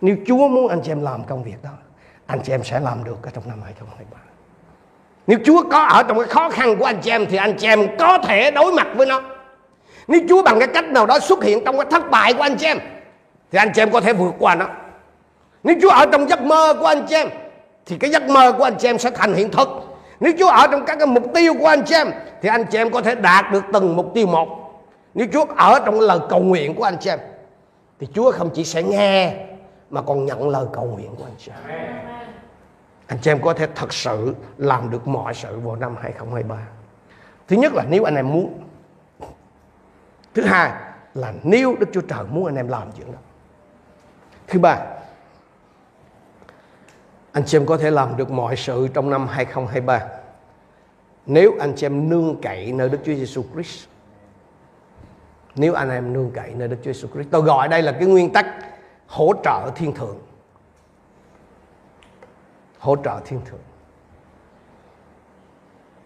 [0.00, 1.70] nếu chúa muốn anh chị em làm công việc đó,
[2.26, 4.24] anh chị em sẽ làm được ở trong năm 2023
[5.26, 7.66] nếu Chúa có ở trong cái khó khăn của anh chị em thì anh chị
[7.66, 9.22] em có thể đối mặt với nó.
[10.08, 12.56] Nếu Chúa bằng cái cách nào đó xuất hiện trong cái thất bại của anh
[12.56, 12.78] chị em,
[13.52, 14.66] thì anh chị em có thể vượt qua nó.
[15.62, 17.28] Nếu Chúa ở trong giấc mơ của anh chị em
[17.86, 19.68] thì cái giấc mơ của anh chị em sẽ thành hiện thực.
[20.20, 22.10] Nếu Chúa ở trong các cái mục tiêu của anh chị em
[22.42, 24.48] thì anh chị em có thể đạt được từng mục tiêu một.
[25.14, 27.18] Nếu Chúa ở trong lời cầu nguyện của anh chị em
[28.00, 29.36] thì Chúa không chỉ sẽ nghe
[29.90, 31.96] mà còn nhận lời cầu nguyện của anh chị em.
[33.06, 36.56] Anh chị em có thể thật sự làm được mọi sự vào năm 2023.
[37.48, 38.60] Thứ nhất là nếu anh em muốn.
[40.34, 40.72] Thứ hai
[41.14, 43.18] là nếu Đức Chúa Trời muốn anh em làm chuyện đó.
[44.46, 44.78] Thứ ba,
[47.34, 50.00] anh chị em có thể làm được mọi sự trong năm 2023
[51.26, 53.86] nếu anh chị em nương cậy nơi Đức Chúa Giêsu Christ.
[55.54, 57.28] Nếu anh em nương cậy nơi Đức Chúa Giêsu Christ.
[57.30, 58.46] Tôi gọi đây là cái nguyên tắc
[59.06, 60.18] hỗ trợ thiên thượng.
[62.78, 63.60] Hỗ trợ thiên thượng.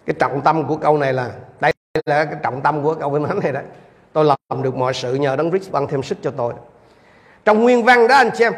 [0.06, 1.72] Cái trọng tâm của câu này là đây
[2.06, 3.64] là cái trọng tâm của câu kinh thánh này đấy.
[4.12, 6.54] Tôi làm được mọi sự nhờ Đấng Christ ban thêm sức cho tôi.
[7.44, 8.52] Trong nguyên văn đó anh chị em,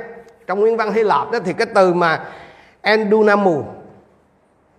[0.47, 2.25] trong nguyên văn Hy Lạp đó thì cái từ mà
[2.83, 3.63] endunamu.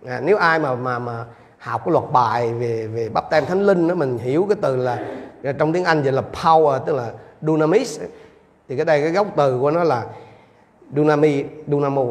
[0.06, 1.24] À, nếu ai mà mà mà
[1.58, 4.76] học cái luật bài về về bắp tem thánh linh đó mình hiểu cái từ
[4.76, 4.98] là
[5.58, 7.10] trong tiếng Anh gọi là power tức là
[7.42, 8.00] dunamis.
[8.68, 10.04] Thì cái đây cái gốc từ của nó là
[10.96, 12.02] dunami dunamo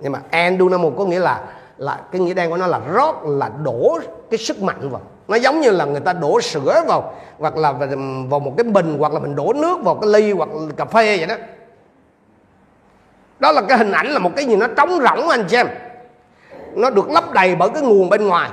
[0.00, 1.44] nhưng mà endunamo có nghĩa là
[1.76, 3.98] là cái nghĩa đen của nó là rót là đổ
[4.30, 5.00] cái sức mạnh vào.
[5.28, 7.72] Nó giống như là người ta đổ sữa vào hoặc là
[8.28, 11.16] vào một cái bình hoặc là mình đổ nước vào cái ly hoặc cà phê
[11.16, 11.34] vậy đó
[13.40, 15.66] đó là cái hình ảnh là một cái gì nó trống rỗng anh chị em.
[16.74, 18.50] Nó được lấp đầy bởi cái nguồn bên ngoài.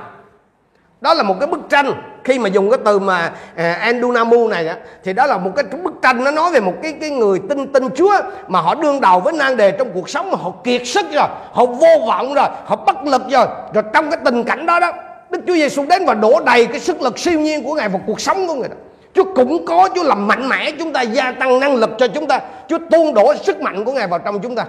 [1.00, 1.92] Đó là một cái bức tranh.
[2.24, 5.94] Khi mà dùng cái từ mà à, này này thì đó là một cái bức
[6.02, 8.14] tranh nó nói về một cái cái người tin tin Chúa
[8.48, 11.28] mà họ đương đầu với nan đề trong cuộc sống mà họ kiệt sức rồi,
[11.52, 14.92] họ vô vọng rồi, họ bất lực rồi, rồi trong cái tình cảnh đó đó
[15.30, 18.00] Đức Chúa Giêsu đến và đổ đầy cái sức lực siêu nhiên của Ngài vào
[18.06, 18.76] cuộc sống của người đó.
[19.14, 22.26] Chúa cũng có, Chúa làm mạnh mẽ chúng ta, gia tăng năng lực cho chúng
[22.26, 22.40] ta.
[22.68, 24.64] Chúa tuôn đổ sức mạnh của Ngài vào trong chúng ta.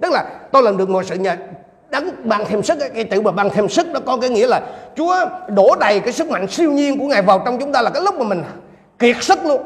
[0.00, 1.36] Tức là tôi làm được mọi sự nhờ,
[1.90, 4.60] đấng ban thêm sức cái chữ mà ban thêm sức nó có cái nghĩa là
[4.96, 5.14] Chúa
[5.48, 8.02] đổ đầy cái sức mạnh siêu nhiên của Ngài vào trong chúng ta là cái
[8.02, 8.42] lúc mà mình
[8.98, 9.62] kiệt sức luôn.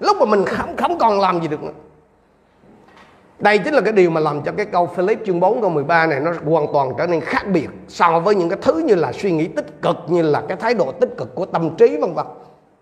[0.00, 1.72] Lúc mà mình không không còn làm gì được nữa.
[3.38, 6.06] Đây chính là cái điều mà làm cho cái câu Philip chương 4 câu 13
[6.06, 9.12] này nó hoàn toàn trở nên khác biệt so với những cái thứ như là
[9.12, 12.14] suy nghĩ tích cực, như là cái thái độ tích cực của tâm trí, vân
[12.14, 12.26] vân.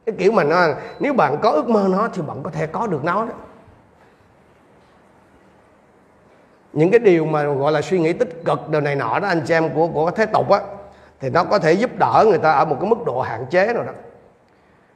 [0.06, 0.66] Cái kiểu mà nó
[1.00, 3.32] nếu bạn có ước mơ nó thì bạn có thể có được nó đó.
[6.72, 9.42] những cái điều mà gọi là suy nghĩ tích cực đồ này nọ đó, anh
[9.46, 10.60] chị em của của thế tục á,
[11.20, 13.72] thì nó có thể giúp đỡ người ta ở một cái mức độ hạn chế
[13.72, 13.92] nào đó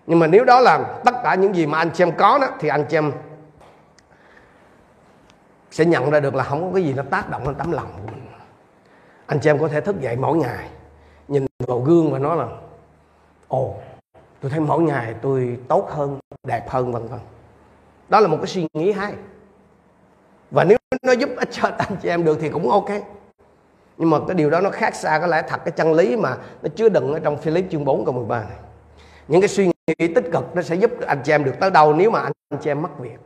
[0.06, 2.46] nhưng mà nếu đó là tất cả những gì mà anh chị em có đó,
[2.60, 3.12] thì anh chị em
[5.70, 7.88] sẽ nhận ra được là không có cái gì nó tác động lên tấm lòng
[7.92, 8.26] của mình
[9.26, 10.68] anh chị em có thể thức dậy mỗi ngày,
[11.28, 12.46] nhìn vào gương và nói là,
[13.48, 13.74] ồ
[14.40, 17.20] tôi thấy mỗi ngày tôi tốt hơn đẹp hơn vân vân.
[18.09, 19.14] Đó là một cái suy nghĩ hay.
[20.50, 22.88] Và nếu nó giúp ích cho anh chị em được thì cũng ok.
[23.96, 26.37] Nhưng mà cái điều đó nó khác xa có lẽ thật cái chân lý mà
[26.62, 28.59] nó chứa đựng ở trong Philip chương 4 câu 13 này.
[29.29, 31.94] Những cái suy nghĩ tích cực nó sẽ giúp anh chị em được tới đâu
[31.94, 33.18] nếu mà anh, anh chị em mất việc.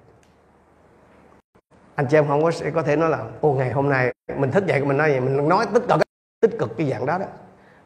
[1.95, 4.51] Anh chị em không có sẽ có thể nói là ô ngày hôm nay mình
[4.51, 6.01] thức dậy mình nói gì mình nói tích cực
[6.41, 7.27] tích cực cái dạng đó đó.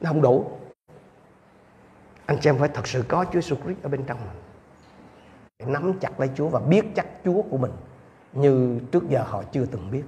[0.01, 0.51] Nó không đủ
[2.29, 5.73] anh chị em phải thật sự có Chúa Jesus Christ ở bên trong mình.
[5.73, 7.71] Nắm chặt lấy Chúa và biết chắc Chúa của mình
[8.33, 10.03] như trước giờ họ chưa từng biết.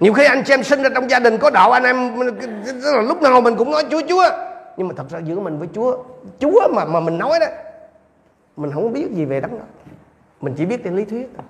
[0.00, 2.20] Nhiều khi anh chị em sinh ra trong gia đình có đạo, anh em
[2.66, 4.24] là lúc nào mình cũng nói chúa chúa.
[4.76, 6.04] Nhưng mà thật ra giữa mình với chúa
[6.38, 7.46] chúa mà mà mình nói đó,
[8.56, 9.64] mình không biết gì về đấng đó.
[10.40, 11.44] Mình chỉ biết trên lý thuyết thôi.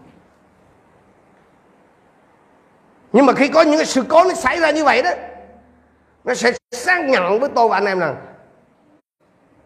[3.12, 5.10] Nhưng mà khi có những cái sự cố nó xảy ra như vậy đó
[6.26, 8.26] nó sẽ xác nhận với tôi và anh em rằng,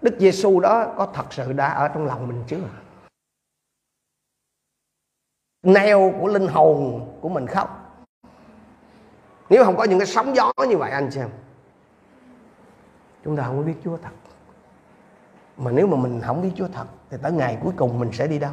[0.02, 2.68] Đức Giêsu đó có thật sự đã ở trong lòng mình chưa?
[5.62, 7.96] Neo của linh hồn của mình khóc.
[9.50, 11.28] Nếu không có những cái sóng gió như vậy, anh xem.
[13.24, 14.10] Chúng ta không có biết Chúa thật.
[15.56, 18.26] Mà nếu mà mình không biết Chúa thật, thì tới ngày cuối cùng mình sẽ
[18.26, 18.52] đi đâu?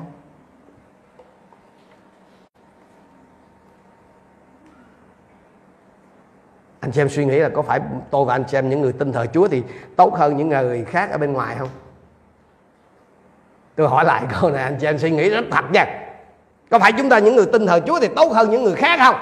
[6.87, 7.79] Anh chị em suy nghĩ là có phải
[8.11, 9.63] tôi và anh chị em những người tin thờ Chúa thì
[9.95, 11.69] tốt hơn những người khác ở bên ngoài không?
[13.75, 15.85] Tôi hỏi lại câu này, anh chị em suy nghĩ rất thật nha.
[16.71, 18.99] Có phải chúng ta những người tin thờ Chúa thì tốt hơn những người khác
[18.99, 19.15] không?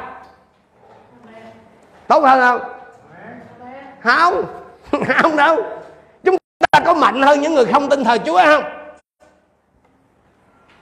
[2.08, 2.72] Tốt hơn không?
[4.00, 4.46] Không.
[5.22, 5.64] Không đâu.
[6.24, 6.38] Chúng
[6.72, 8.64] ta có mạnh hơn những người không tin thờ Chúa không?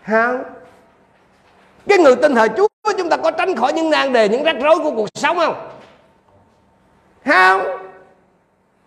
[0.07, 0.43] Không.
[1.87, 2.67] Cái người tin thờ Chúa,
[2.97, 5.72] chúng ta có tránh khỏi những nan đề, những rắc rối của cuộc sống không?
[7.25, 7.61] Không.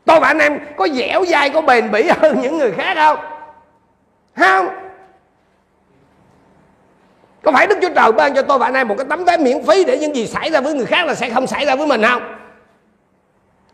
[0.04, 3.18] Tôi và anh em có dẻo dai, có bền bỉ hơn những người khác không?
[4.36, 4.68] Không.
[7.42, 9.36] Có phải đức chúa trời ban cho tôi và anh em một cái tấm vé
[9.36, 11.76] miễn phí để những gì xảy ra với người khác là sẽ không xảy ra
[11.76, 12.36] với mình không?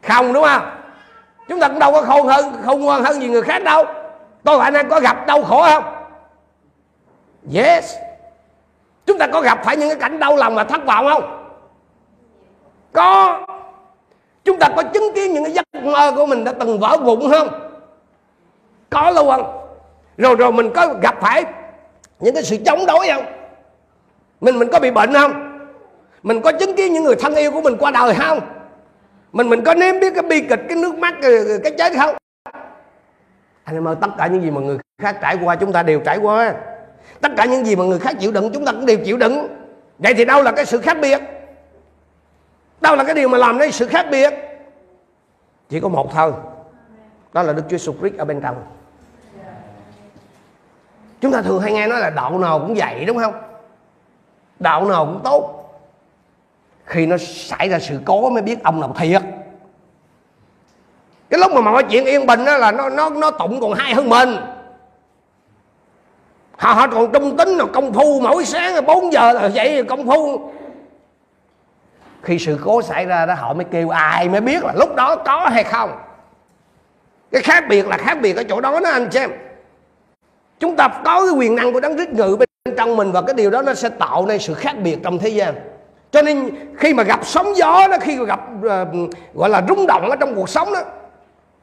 [0.08, 0.70] Không, đúng không?
[1.48, 3.84] Chúng ta cũng đâu có khôn hơn không ngoan hơn gì người khác đâu.
[4.44, 5.84] Tôi và anh em có gặp đau khổ không?
[7.54, 7.94] Yes.
[9.06, 11.48] Chúng ta có gặp phải những cái cảnh đau lòng và thất vọng không?
[12.92, 13.40] Có
[14.44, 17.30] chúng ta có chứng kiến những cái giấc mơ của mình đã từng vỡ vụn
[17.30, 17.48] không?
[18.90, 19.58] Có luôn không?
[20.16, 21.44] Rồi rồi mình có gặp phải
[22.20, 23.24] những cái sự chống đối không?
[24.40, 25.58] Mình mình có bị bệnh không?
[26.22, 28.40] Mình có chứng kiến những người thân yêu của mình qua đời không?
[29.32, 32.16] Mình mình có nếm biết cái bi kịch cái nước mắt cái, cái chết không?
[33.64, 36.00] Anh em ơi tất cả những gì mà người khác trải qua chúng ta đều
[36.00, 36.54] trải qua.
[37.20, 39.48] Tất cả những gì mà người khác chịu đựng chúng ta cũng đều chịu đựng.
[39.98, 41.18] Vậy thì đâu là cái sự khác biệt?
[42.82, 44.30] Đâu là cái điều mà làm nên sự khác biệt?
[45.68, 46.32] Chỉ có một thôi.
[47.32, 48.56] Đó là đức chúa jesus christ ở bên trong.
[51.20, 53.34] Chúng ta thường hay nghe nói là đạo nào cũng vậy đúng không?
[54.58, 55.58] Đạo nào cũng tốt.
[56.84, 59.22] Khi nó xảy ra sự cố mới biết ông nào thiệt.
[61.30, 63.94] Cái lúc mà mọi chuyện yên bình đó là nó nó nó tụng còn hay
[63.94, 64.36] hơn mình.
[66.56, 70.06] Họ họ còn trung tính là công phu mỗi sáng 4 giờ là vậy, công
[70.06, 70.50] phu
[72.22, 75.16] khi sự cố xảy ra đó họ mới kêu ai mới biết là lúc đó
[75.16, 75.98] có hay không.
[77.32, 79.30] Cái khác biệt là khác biệt ở chỗ đó đó anh xem
[80.62, 83.34] chúng ta có cái quyền năng của đấng rít ngự bên trong mình và cái
[83.34, 85.54] điều đó nó sẽ tạo nên sự khác biệt trong thế gian.
[86.10, 89.86] Cho nên khi mà gặp sóng gió đó khi mà gặp uh, gọi là rung
[89.86, 90.82] động ở trong cuộc sống đó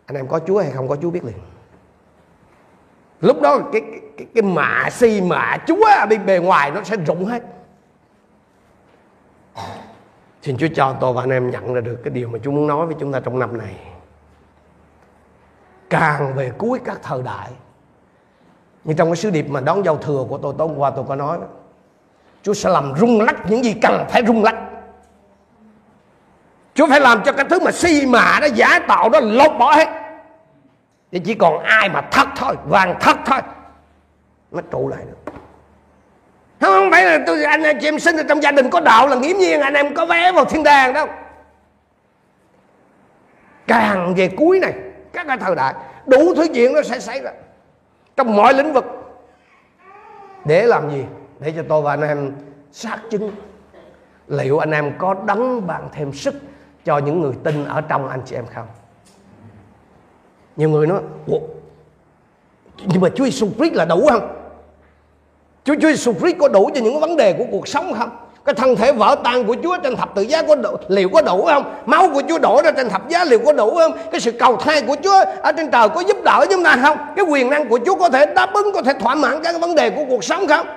[0.05, 1.35] anh em có chúa hay không có chúa biết liền.
[3.21, 3.81] Lúc đó cái
[4.17, 7.43] cái, cái, mạ si mạ chúa bên bề ngoài nó sẽ rụng hết.
[10.41, 12.67] Xin Chúa cho tôi và anh em nhận ra được cái điều mà Chúa muốn
[12.67, 13.75] nói với chúng ta trong năm này.
[15.89, 17.49] Càng về cuối các thời đại.
[18.83, 21.05] Như trong cái sứ điệp mà đón giao thừa của tôi tối hôm qua tôi
[21.07, 21.47] có nói đó.
[22.43, 24.55] Chúa sẽ làm rung lắc những gì cần phải rung lắc.
[26.73, 29.75] Chúa phải làm cho cái thứ mà si mạ đó giả tạo đó lột bỏ
[29.75, 29.87] hết.
[31.11, 33.39] Thì chỉ còn ai mà thật thôi, vàng thật thôi.
[34.51, 35.33] Nó trụ lại được
[36.59, 39.15] không phải là tôi, anh chị em sinh ở trong gia đình có đạo là
[39.15, 41.07] nghiễm nhiên, anh em có vé vào thiên đàng đâu.
[43.67, 44.73] Càng về cuối này,
[45.13, 45.73] các cái thời đại,
[46.05, 47.31] đủ thứ chuyện nó sẽ xảy ra
[48.17, 48.85] trong mọi lĩnh vực.
[50.45, 51.05] Để làm gì?
[51.39, 52.31] Để cho tôi và anh em
[52.71, 53.31] xác chứng
[54.27, 56.35] liệu anh em có đấng bạn thêm sức
[56.85, 58.67] cho những người tin ở trong anh chị em không.
[60.55, 61.01] Nhiều người nói
[62.85, 64.38] nhưng mà Chúa Jesus Christ là đủ không?
[65.69, 68.09] Chúa Chúa Jesus Christ có đủ cho những vấn đề của cuộc sống không?
[68.45, 71.21] Cái thân thể vỡ tan của Chúa trên thập tự giá có đủ, liệu có
[71.21, 71.75] đủ không?
[71.85, 73.91] Máu của Chúa đổ ra trên thập giá liệu có đủ không?
[74.11, 76.97] Cái sự cầu thai của Chúa ở trên trời có giúp đỡ chúng ta không?
[77.15, 79.75] Cái quyền năng của Chúa có thể đáp ứng, có thể thỏa mãn các vấn
[79.75, 80.67] đề của cuộc sống không?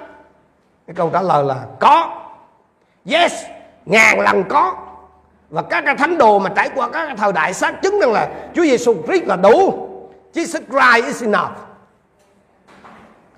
[0.87, 2.09] Cái câu trả lời là có.
[3.11, 3.33] Yes,
[3.87, 4.75] ngàn lần có.
[5.51, 8.13] Và các cái thánh đồ mà trải qua các cái thời đại xác chứng rằng
[8.13, 9.89] là Chúa Giêsu Christ là đủ.
[10.35, 11.51] Jesus Christ is enough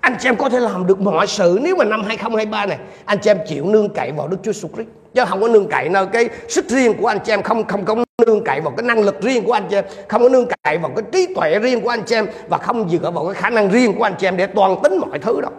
[0.05, 1.59] anh chị em có thể làm được mọi sự.
[1.61, 4.73] Nếu mà năm 2023 này, anh chị em chịu nương cậy vào Đức Chúa Jesus
[4.73, 4.89] Christ.
[5.13, 7.85] Chứ không có nương cậy nơi cái sức riêng của anh chị em, không không
[7.85, 7.95] có
[8.27, 10.77] nương cậy vào cái năng lực riêng của anh chị em, không có nương cậy
[10.77, 13.49] vào cái trí tuệ riêng của anh chị em, và không dựa vào cái khả
[13.49, 15.51] năng riêng của anh chị em để toàn tính mọi thứ đâu.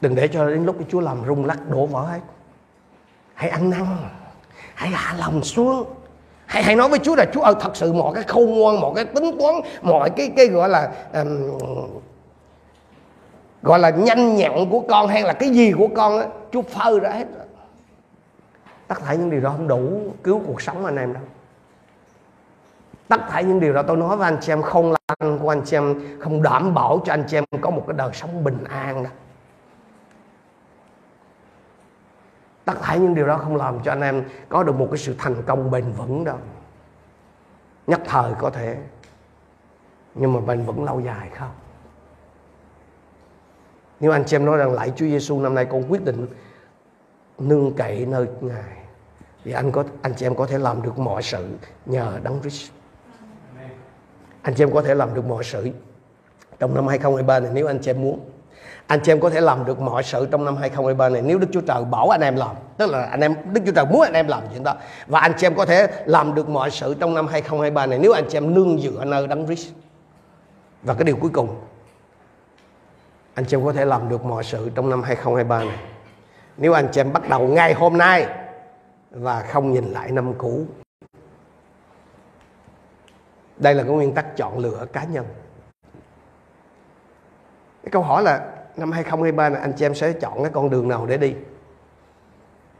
[0.00, 2.20] Đừng để cho đến lúc cái Chúa làm rung lắc đổ vỡ hết
[3.34, 3.86] hãy ăn năn,
[4.74, 5.84] hãy hạ lòng xuống
[6.46, 8.92] hãy hãy nói với Chúa là Chúa ơi thật sự mọi cái khôn ngoan mọi
[8.94, 11.58] cái tính toán mọi cái cái gọi là um,
[13.62, 17.00] gọi là nhanh nhẹn của con hay là cái gì của con á Chúa phơi
[17.00, 17.26] ra hết.
[17.36, 17.46] Rồi
[18.88, 21.22] tất cả những điều đó không đủ cứu cuộc sống anh em đâu.
[23.08, 25.62] Tất cả những điều đó tôi nói với anh chị em không lành của anh
[25.64, 28.64] chị em không đảm bảo cho anh chị em có một cái đời sống bình
[28.64, 29.12] an đâu.
[32.64, 35.14] Tất cả những điều đó không làm cho anh em có được một cái sự
[35.18, 36.38] thành công bền vững đâu
[37.86, 38.76] nhất thời có thể
[40.14, 41.50] nhưng mà bền vững lâu dài không
[44.00, 46.26] nếu anh chị em nói rằng lại Chúa Giêsu năm nay con quyết định
[47.38, 48.84] nương cậy nơi Ngài
[49.44, 51.48] thì anh có anh chị em có thể làm được mọi sự
[51.86, 52.70] nhờ Đấng Christ.
[54.42, 55.70] Anh chị em có thể làm được mọi sự
[56.58, 58.20] trong năm 2023 này nếu anh chị em muốn.
[58.86, 61.46] Anh chị em có thể làm được mọi sự trong năm 2023 này nếu Đức
[61.52, 62.56] Chúa Trời bảo anh em làm.
[62.76, 64.74] Tức là anh em, Đức Chúa Trời muốn anh em làm chuyện đó.
[65.06, 68.12] Và anh chị em có thể làm được mọi sự trong năm 2023 này nếu
[68.12, 69.68] anh chị em nương dựa nơi Đấng Christ.
[70.82, 71.60] Và cái điều cuối cùng,
[73.34, 75.78] anh chị em có thể làm được mọi sự trong năm 2023 này
[76.56, 78.26] nếu anh chị em bắt đầu ngay hôm nay
[79.10, 80.66] và không nhìn lại năm cũ
[83.56, 85.24] đây là cái nguyên tắc chọn lựa cá nhân
[87.82, 90.88] cái câu hỏi là năm 2023 này anh chị em sẽ chọn cái con đường
[90.88, 91.34] nào để đi?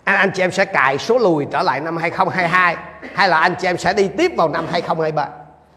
[0.05, 2.77] Anh, anh chị em sẽ cài số lùi trở lại năm 2022
[3.15, 5.29] hay là anh chị em sẽ đi tiếp vào năm 2023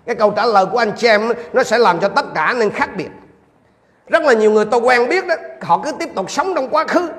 [0.06, 2.72] cái câu trả lời của anh chị em nó sẽ làm cho tất cả nên
[2.72, 3.10] khác biệt.
[4.08, 6.86] Rất là nhiều người tôi quen biết đó họ cứ tiếp tục sống trong quá
[6.88, 7.12] khứ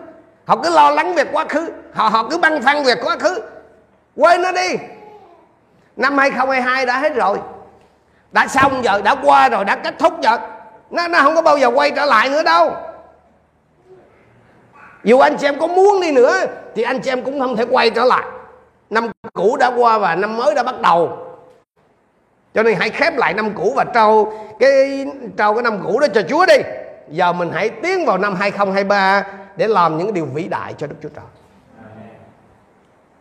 [0.45, 3.43] họ cứ lo lắng về quá khứ họ họ cứ băn khoăn về quá khứ.
[4.17, 4.77] Quên nó đi.
[5.97, 7.39] Năm 2022 đã hết rồi.
[8.33, 10.39] Đã xong giờ đã qua rồi đã kết thúc rồi
[10.91, 12.77] nó nó không có bao giờ quay trở lại nữa đâu
[15.05, 16.33] dù anh chị em có muốn đi nữa,
[16.75, 18.25] thì anh chị em cũng không thể quay trở lại.
[18.91, 21.19] Năm cũ đã qua và năm mới đã bắt đầu.
[22.55, 25.07] Cho nên hãy khép lại năm cũ và trao cái
[25.37, 26.57] trao cái năm cũ đó cho Chúa đi.
[27.09, 30.97] Giờ mình hãy tiến vào năm 2023 để làm những điều vĩ đại cho Đức
[31.03, 31.25] Chúa Trời.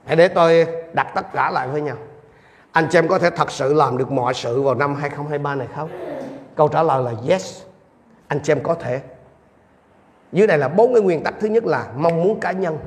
[0.05, 1.95] Hãy để tôi đặt tất cả lại với nhau.
[2.71, 5.67] Anh chị em có thể thật sự làm được mọi sự vào năm 2023 này
[5.75, 5.89] không?
[6.55, 7.61] Câu trả lời là yes.
[8.27, 8.99] Anh chị em có thể
[10.31, 11.33] dưới đây là bốn cái nguyên tắc.
[11.39, 12.77] Thứ nhất là mong muốn cá nhân,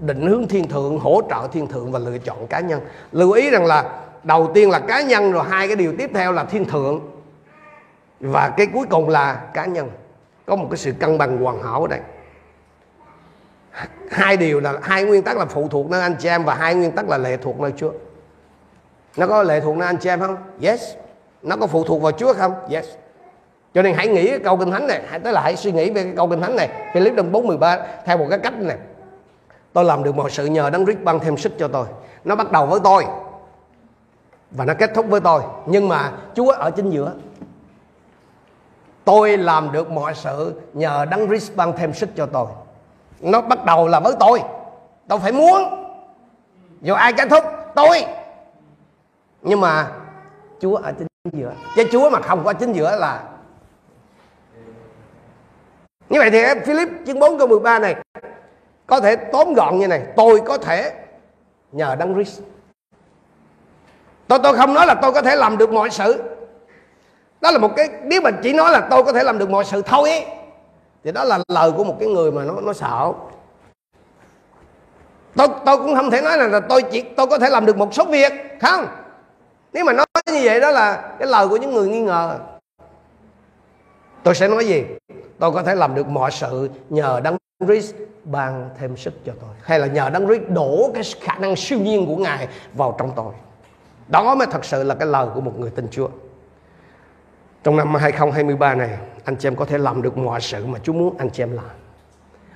[0.00, 2.80] định hướng thiên thượng, hỗ trợ thiên thượng và lựa chọn cá nhân.
[3.12, 6.32] Lưu ý rằng là đầu tiên là cá nhân, rồi hai cái điều tiếp theo
[6.32, 7.00] là thiên thượng.
[8.20, 9.90] Và cái cuối cùng là cá nhân.
[10.46, 12.00] Có một cái sự cân bằng hoàn hảo ở đây.
[14.10, 16.74] Hai điều là, hai nguyên tắc là phụ thuộc nơi anh chị em và hai
[16.74, 17.92] nguyên tắc là lệ thuộc nơi Chúa.
[19.16, 20.36] Nó có lệ thuộc nơi anh chị em không?
[20.60, 20.82] Yes.
[21.42, 22.54] Nó có phụ thuộc vào Chúa không?
[22.70, 22.86] Yes
[23.76, 25.90] cho nên hãy nghĩ cái câu kinh thánh này, hãy tới là hãy suy nghĩ
[25.90, 26.68] về cái câu kinh thánh này.
[26.94, 28.76] Philip đồng 413 theo một cái cách này.
[29.72, 31.86] Tôi làm được mọi sự nhờ đấng Christ ban thêm sức cho tôi.
[32.24, 33.04] Nó bắt đầu với tôi.
[34.50, 35.42] Và nó kết thúc với tôi.
[35.66, 37.12] Nhưng mà Chúa ở chính giữa.
[39.04, 42.46] Tôi làm được mọi sự nhờ đấng Christ ban thêm sức cho tôi.
[43.20, 44.42] Nó bắt đầu là với tôi.
[45.08, 45.62] Tôi phải muốn.
[46.80, 48.04] Dù ai kết thúc, tôi.
[49.42, 49.88] Nhưng mà
[50.60, 51.52] Chúa ở chính giữa.
[51.76, 53.22] Chứ Chúa mà không có chính giữa là
[56.08, 57.96] như vậy thì Philip chương 4 câu 13 này
[58.86, 60.92] có thể tóm gọn như này tôi có thể
[61.72, 62.40] nhờ đấng Christ.
[64.28, 66.22] Tôi tôi không nói là tôi có thể làm được mọi sự.
[67.40, 69.64] Đó là một cái nếu mình chỉ nói là tôi có thể làm được mọi
[69.64, 70.26] sự thôi ấy,
[71.04, 73.12] thì đó là lời của một cái người mà nó nó sợ.
[75.36, 77.76] Tôi tôi cũng không thể nói là, là tôi chỉ tôi có thể làm được
[77.76, 78.86] một số việc không?
[79.72, 82.38] Nếu mà nói như vậy đó là cái lời của những người nghi ngờ
[84.26, 84.84] tôi sẽ nói gì?
[85.38, 87.36] Tôi có thể làm được mọi sự nhờ đấng
[87.66, 91.56] Christ ban thêm sức cho tôi, hay là nhờ đấng Christ đổ cái khả năng
[91.56, 93.34] siêu nhiên của ngài vào trong tôi.
[94.08, 96.08] Đó mới thật sự là cái lời của một người tin Chúa.
[97.64, 100.92] Trong năm 2023 này, anh chị em có thể làm được mọi sự mà Chúa
[100.92, 101.64] muốn anh chị em làm.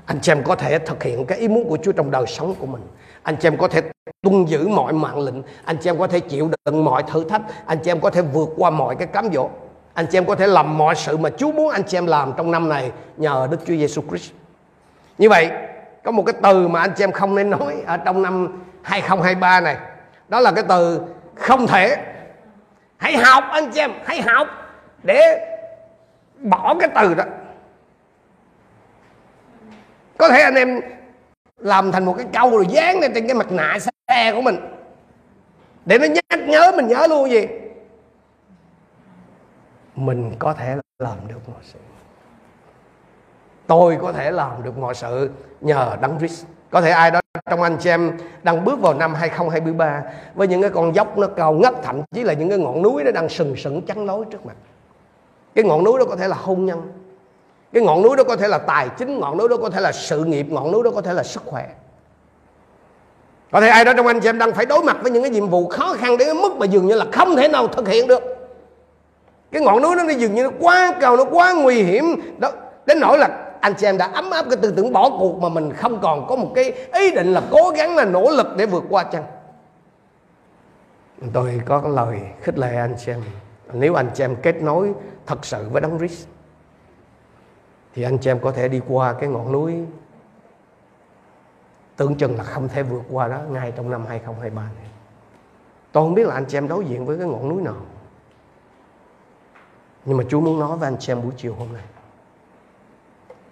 [0.07, 2.55] Anh chị em có thể thực hiện cái ý muốn của Chúa trong đời sống
[2.59, 2.83] của mình.
[3.23, 3.83] Anh chị em có thể
[4.23, 5.43] tuân giữ mọi mạng lệnh.
[5.65, 7.43] Anh chị em có thể chịu đựng mọi thử thách.
[7.67, 9.49] Anh chị em có thể vượt qua mọi cái cám dỗ
[9.95, 12.33] anh chị em có thể làm mọi sự mà Chúa muốn anh chị em làm
[12.37, 14.33] trong năm này nhờ Đức Chúa Giêsu Christ.
[15.19, 15.51] Như vậy,
[16.05, 19.61] có một cái từ mà anh chị em không nên nói ở trong năm 2023
[19.61, 19.77] này.
[20.29, 21.01] Đó là cái từ
[21.35, 21.97] không thể.
[22.97, 24.49] Hãy học, anh chị em, hãy học
[25.03, 25.47] để
[26.39, 27.25] bỏ cái từ đó.
[30.19, 30.81] Có thể anh em
[31.59, 34.57] làm thành một cái câu rồi dán lên trên cái mặt nạ xe của mình.
[35.85, 37.49] Để nó nhắc nhớ mình nhớ luôn gì?
[40.01, 41.79] Mình có thể làm được mọi sự.
[43.67, 45.31] Tôi có thể làm được mọi sự
[45.61, 46.45] nhờ đấng Christ.
[46.71, 47.21] Có thể ai đó
[47.51, 50.03] trong anh chị em đang bước vào năm 2023
[50.35, 53.05] với những cái con dốc nó cao ngất, thậm chí là những cái ngọn núi
[53.05, 54.57] nó đang sừng sững chắn lối trước mặt.
[55.55, 56.93] Cái ngọn núi đó có thể là hôn nhân.
[57.73, 59.93] Cái ngọn núi đó có thể là tài chính, ngọn núi đó có thể là
[59.93, 61.69] sự nghiệp, ngọn núi đó có thể là sức khỏe.
[63.53, 65.31] Có thể ai đó trong anh chị em đang phải đối mặt với những cái
[65.31, 68.07] nhiệm vụ khó khăn đến mức mà dường như là không thể nào thực hiện
[68.07, 68.30] được
[69.53, 72.05] cái ngọn núi nó nó dường như nó quá cao, nó quá nguy hiểm
[72.39, 72.51] đó,
[72.87, 75.49] đến nỗi là anh chị em đã ấm áp cái tư tưởng bỏ cuộc mà
[75.49, 78.67] mình không còn có một cái ý định là cố gắng là nỗ lực để
[78.67, 79.25] vượt qua chăng
[81.33, 83.23] tôi có cái lời khích lệ anh chị em
[83.73, 84.93] nếu anh chị em kết nối
[85.27, 86.27] thật sự với đấng Christ,
[87.95, 89.75] thì anh chị em có thể đi qua cái ngọn núi
[91.97, 94.91] tưởng chừng là không thể vượt qua đó ngay trong năm 2023 này.
[95.93, 97.77] Tôi không biết là anh chị em đối diện với cái ngọn núi nào.
[100.05, 101.83] Nhưng mà Chúa muốn nói với anh chị em buổi chiều hôm nay.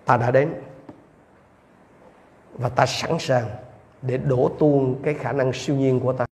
[0.05, 0.55] Ta đã đến
[2.59, 3.49] và ta sẵn sàng
[4.03, 6.27] để đổ tuôn cái khả năng siêu nhiên của ta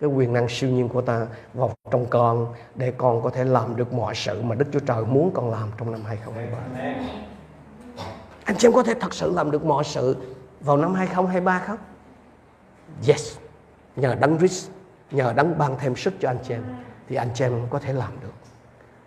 [0.00, 3.76] cái quyền năng siêu nhiên của ta vào trong con để con có thể làm
[3.76, 6.58] được mọi sự mà Đức Chúa Trời muốn con làm trong năm 2023.
[8.44, 10.16] Anh chị em có thể thật sự làm được mọi sự
[10.60, 11.78] vào năm 2023 không?
[13.08, 13.36] Yes.
[13.96, 14.70] Nhờ đấng Christ,
[15.10, 16.62] nhờ đấng ban thêm sức cho anh chị em
[17.08, 18.43] thì anh chị em có thể làm được.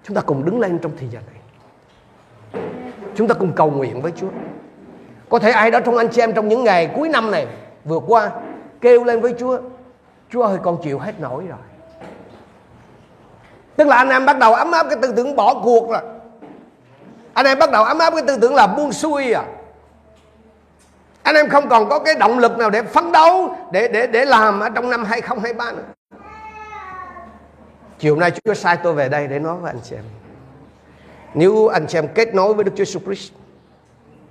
[0.08, 1.42] Chúng ta cùng đứng lên trong thời giờ này.
[3.16, 4.28] Chúng ta cùng cầu nguyện với Chúa.
[5.30, 7.48] Có thể ai đó trong anh chị em trong những ngày cuối năm này
[7.86, 8.32] vừa qua
[8.82, 9.60] kêu lên với Chúa
[10.30, 11.58] Chúa ơi, con chịu hết nổi rồi
[13.76, 16.02] Tức là anh em bắt đầu ấm áp cái tư tưởng bỏ cuộc rồi
[17.34, 19.44] Anh em bắt đầu ấm áp cái tư tưởng là buông xuôi à
[21.24, 24.26] Anh em không còn có cái động lực nào để phấn đấu, Để để để
[24.26, 25.84] làm ở trong năm 2023 nữa
[28.00, 30.04] Chiều nay Chúa sai tôi về đây để nói với anh chị em
[31.34, 33.32] Nếu anh chị em kết nối với Đức Chúa Jesus Christ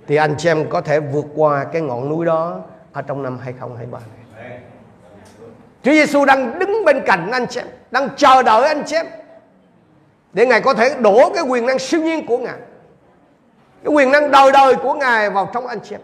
[0.07, 2.61] Thì anh chị em có thể vượt qua cái ngọn núi đó
[2.93, 4.59] Ở trong năm 2023 này
[5.83, 9.05] Chúa Giêsu đang đứng bên cạnh anh chị em, đang chờ đợi anh chị em
[10.33, 12.57] để Ngài có thể đổ cái quyền năng siêu nhiên của Ngài.
[13.83, 16.01] Cái quyền năng đời đời của Ngài vào trong anh chị em.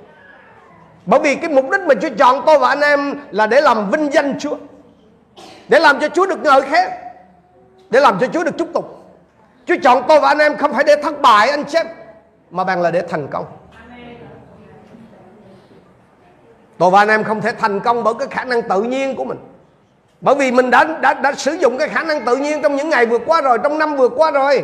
[1.05, 3.91] Bởi vì cái mục đích mà Chúa chọn tôi và anh em là để làm
[3.91, 4.57] vinh danh Chúa.
[5.67, 6.89] Để làm cho Chúa được ngợi khen.
[7.93, 8.85] Để làm cho Chúa được chúc tụng.
[9.65, 11.87] Chúa chọn tôi và anh em không phải để thất bại anh chị em,
[12.51, 13.45] mà bằng là để thành công.
[16.77, 19.23] Tôi và anh em không thể thành công bởi cái khả năng tự nhiên của
[19.23, 19.37] mình
[20.21, 22.89] bởi vì mình đã, đã đã sử dụng cái khả năng tự nhiên trong những
[22.89, 24.63] ngày vừa qua rồi trong năm vừa qua rồi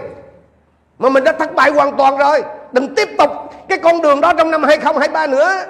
[1.00, 3.32] mà mình đã thất bại hoàn toàn rồi đừng tiếp tục
[3.70, 5.64] cái con đường đó trong năm 2023 nữa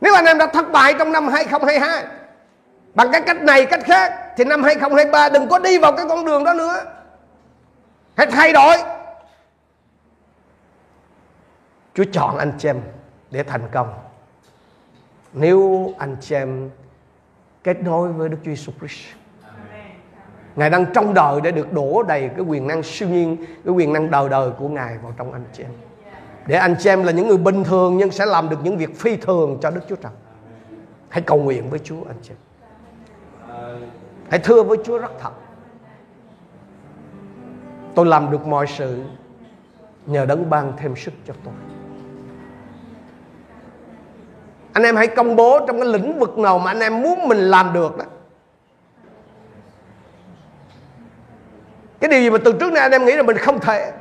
[0.00, 2.04] nếu anh em đã thất bại trong năm 2022
[2.94, 6.24] bằng cái cách này cách khác thì năm 2023 đừng có đi vào cái con
[6.24, 6.84] đường đó nữa
[8.16, 8.76] hãy thay đổi
[11.94, 12.80] Chúa chọn anh chị em
[13.30, 13.94] để thành công
[15.32, 16.70] nếu anh chị em
[17.64, 19.06] kết nối với Đức Chúa Jesus Christ.
[20.56, 23.92] Ngài đang trong đời để được đổ đầy cái quyền năng siêu nhiên, cái quyền
[23.92, 25.72] năng đời đời của Ngài vào trong anh chị em.
[26.46, 28.96] Để anh chị em là những người bình thường nhưng sẽ làm được những việc
[28.96, 30.12] phi thường cho Đức Chúa Trời.
[31.08, 32.36] Hãy cầu nguyện với Chúa anh chị em.
[34.30, 35.32] Hãy thưa với Chúa rất thật.
[37.94, 39.02] Tôi làm được mọi sự
[40.06, 41.54] nhờ đấng ban thêm sức cho tôi.
[44.76, 47.38] anh em hãy công bố trong cái lĩnh vực nào mà anh em muốn mình
[47.38, 48.04] làm được đó
[52.00, 53.92] cái điều gì mà từ trước nay anh em nghĩ là mình không thể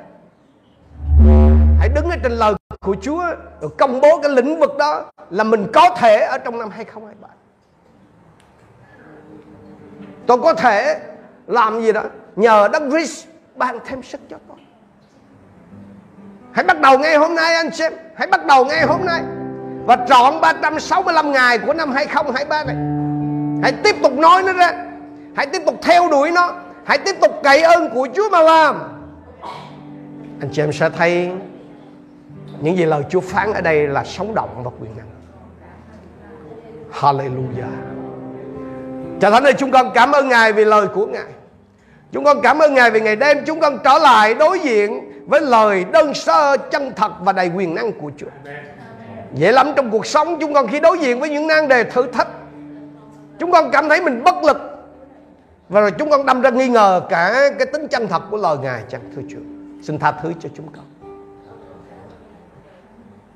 [1.79, 3.23] hãy đứng ở trên lời của Chúa,
[3.61, 7.27] rồi công bố cái lĩnh vực đó là mình có thể ở trong năm 2023
[10.27, 10.99] tôi có thể
[11.47, 12.03] làm gì đó?
[12.35, 14.57] Nhờ Đấng Christ ban thêm sức cho tôi.
[16.51, 19.21] Hãy bắt đầu ngay hôm nay, anh xem hãy bắt đầu ngay hôm nay.
[19.85, 22.75] Và trọn 365 ngày của năm 2023 này.
[23.63, 24.85] Hãy tiếp tục nói nó ra.
[25.35, 26.53] Hãy tiếp tục theo đuổi nó.
[26.85, 28.75] Hãy tiếp tục cậy ơn của Chúa mà làm.
[30.41, 31.31] Anh chị em sẽ thấy
[32.61, 35.07] Những gì lời Chúa phán ở đây là sống động và quyền năng.
[36.91, 37.95] Hallelujah.
[39.21, 41.31] Cha Thánh ơi chúng con cảm ơn Ngài vì lời của Ngài.
[42.11, 45.41] Chúng con cảm ơn Ngài vì ngày đêm chúng con trở lại đối diện với
[45.41, 48.27] lời đơn sơ chân thật và đầy quyền năng của Chúa.
[49.33, 52.07] Dễ lắm trong cuộc sống chúng con khi đối diện với những nan đề thử
[52.07, 52.27] thách.
[53.39, 54.57] Chúng con cảm thấy mình bất lực.
[55.69, 58.57] Và rồi chúng con đâm ra nghi ngờ cả cái tính chân thật của lời
[58.57, 59.39] Ngài chẳng thưa Chúa?
[59.83, 60.85] Xin tha thứ cho chúng con.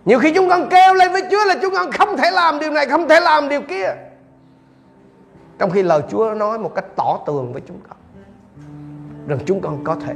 [0.06, 2.72] Nhiều khi chúng con kêu lên với Chúa là chúng con không thể làm điều
[2.72, 3.96] này Không thể làm điều kia
[5.60, 7.98] trong khi lời Chúa nói một cách tỏ tường với chúng con,
[9.28, 10.14] Rằng chúng con có thể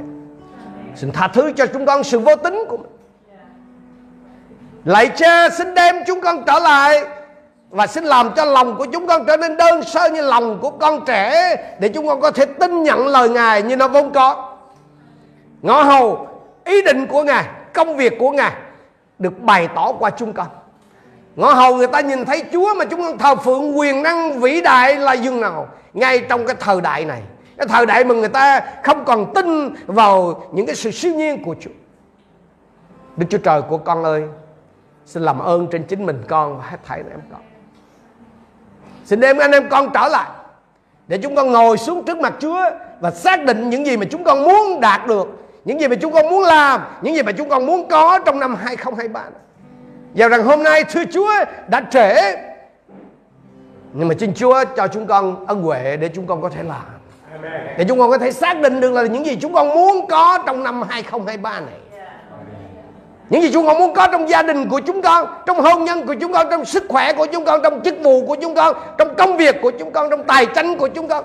[0.96, 2.90] Xin tha thứ cho chúng con sự vô tính của mình.
[4.84, 7.04] Lạy cha, xin đem chúng con trở lại
[7.70, 10.70] Và xin làm cho lòng của chúng con trở nên đơn sơ như lòng của
[10.70, 14.56] con trẻ, Để chúng con có thể tin nhận lời Ngài như nó vốn có.
[15.62, 16.28] Ngõ hầu,
[16.64, 18.52] ý định của Ngài, Công việc của Ngài
[19.18, 20.46] Được bày tỏ qua chúng con.
[21.36, 24.60] Ngõ hầu người ta nhìn thấy Chúa mà chúng con thờ phượng quyền năng vĩ
[24.60, 25.68] đại là dường nào?
[25.94, 27.22] Ngay trong cái thời đại này.
[27.56, 31.42] Cái thời đại mà người ta không còn tin vào những cái sự siêu nhiên
[31.44, 31.70] của Chúa.
[33.16, 34.22] Đức Chúa Trời của con ơi,
[35.06, 37.40] Xin làm ơn trên chính mình con và hết thảy anh em con.
[39.04, 40.30] Xin đem anh em con trở lại
[41.08, 42.70] Để chúng con ngồi xuống trước mặt Chúa
[43.00, 45.26] Và xác định những gì mà chúng con muốn đạt được,
[45.64, 48.40] Những gì mà chúng con muốn làm, Những gì mà chúng con muốn có trong
[48.40, 49.20] năm 2023
[50.14, 51.32] và rằng hôm nay thưa Chúa
[51.68, 52.14] đã trễ.
[53.92, 56.82] Nhưng mà xin Chúa cho chúng con ân huệ để chúng con có thể làm.
[57.78, 60.38] Để chúng con có thể xác định được là những gì chúng con muốn có
[60.46, 61.74] trong năm 2023 này.
[63.30, 66.06] Những gì chúng con muốn có trong gia đình của chúng con Trong hôn nhân
[66.06, 68.76] của chúng con Trong sức khỏe của chúng con Trong chức vụ của chúng con
[68.98, 71.24] Trong công việc của chúng con Trong tài chính của chúng con.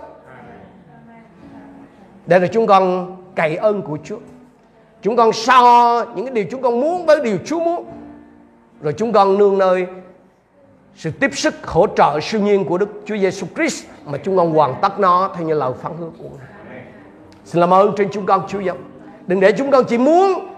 [2.26, 4.18] Để rồi chúng con cậy ơn của Chúa.
[5.02, 7.86] Chúng con so những cái điều chúng con muốn với điều Chúa muốn
[8.82, 9.88] rồi chúng con nương nơi
[10.96, 14.54] sự tiếp sức hỗ trợ siêu nhiên của Đức Chúa Giêsu Christ mà chúng con
[14.54, 16.84] hoàn tất nó theo như lời phán hứa của Ngài.
[17.46, 18.78] Xin làm ơn trên chúng con, Chúa giống.
[19.28, 20.56] Đừng để chúng con chỉ muốn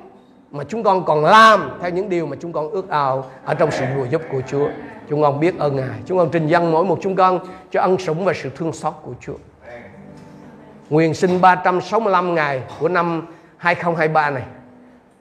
[0.51, 3.71] mà chúng con còn làm theo những điều mà chúng con ước ao ở trong
[3.71, 4.67] sự bùa giúp của Chúa.
[5.09, 5.99] Chúng con biết ơn Ngài.
[6.05, 7.39] Chúng con trình dân mỗi một chúng con
[7.71, 9.37] cho ân sủng và sự thương xót của Chúa.
[10.89, 14.43] Nguyện sinh 365 ngày của năm 2023 này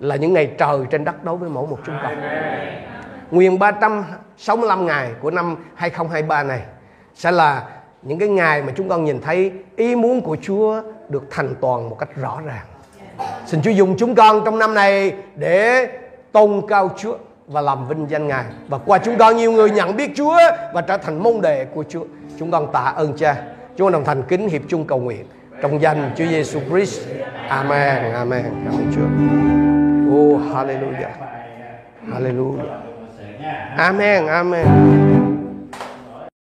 [0.01, 2.13] là những ngày trời trên đất đối với mỗi một chúng con.
[3.31, 6.61] Nguyên 365 ngày của năm 2023 này
[7.15, 7.63] sẽ là
[8.03, 11.91] những cái ngày mà chúng con nhìn thấy ý muốn của Chúa được thành toàn
[11.91, 12.67] một cách rõ ràng.
[13.47, 15.89] Xin Chúa dùng chúng con trong năm này để
[16.33, 18.45] tôn cao Chúa và làm vinh danh Ngài.
[18.69, 20.39] Và qua chúng con, nhiều người nhận biết Chúa
[20.75, 22.05] và trở thành môn đệ của Chúa.
[22.39, 23.37] Chúng con tạ ơn Cha.
[23.77, 25.25] Chúng con đồng thành kính hiệp chung cầu nguyện
[25.63, 27.09] trong danh Chúa Giêsu Christ.
[27.49, 28.13] Amen.
[28.13, 28.45] Amen.
[28.65, 29.70] Cảm ơn Chúa.
[30.11, 31.15] Oh, hallelujah.
[32.11, 32.77] Hallelujah.
[33.79, 34.29] Amen.
[34.29, 35.20] Amen.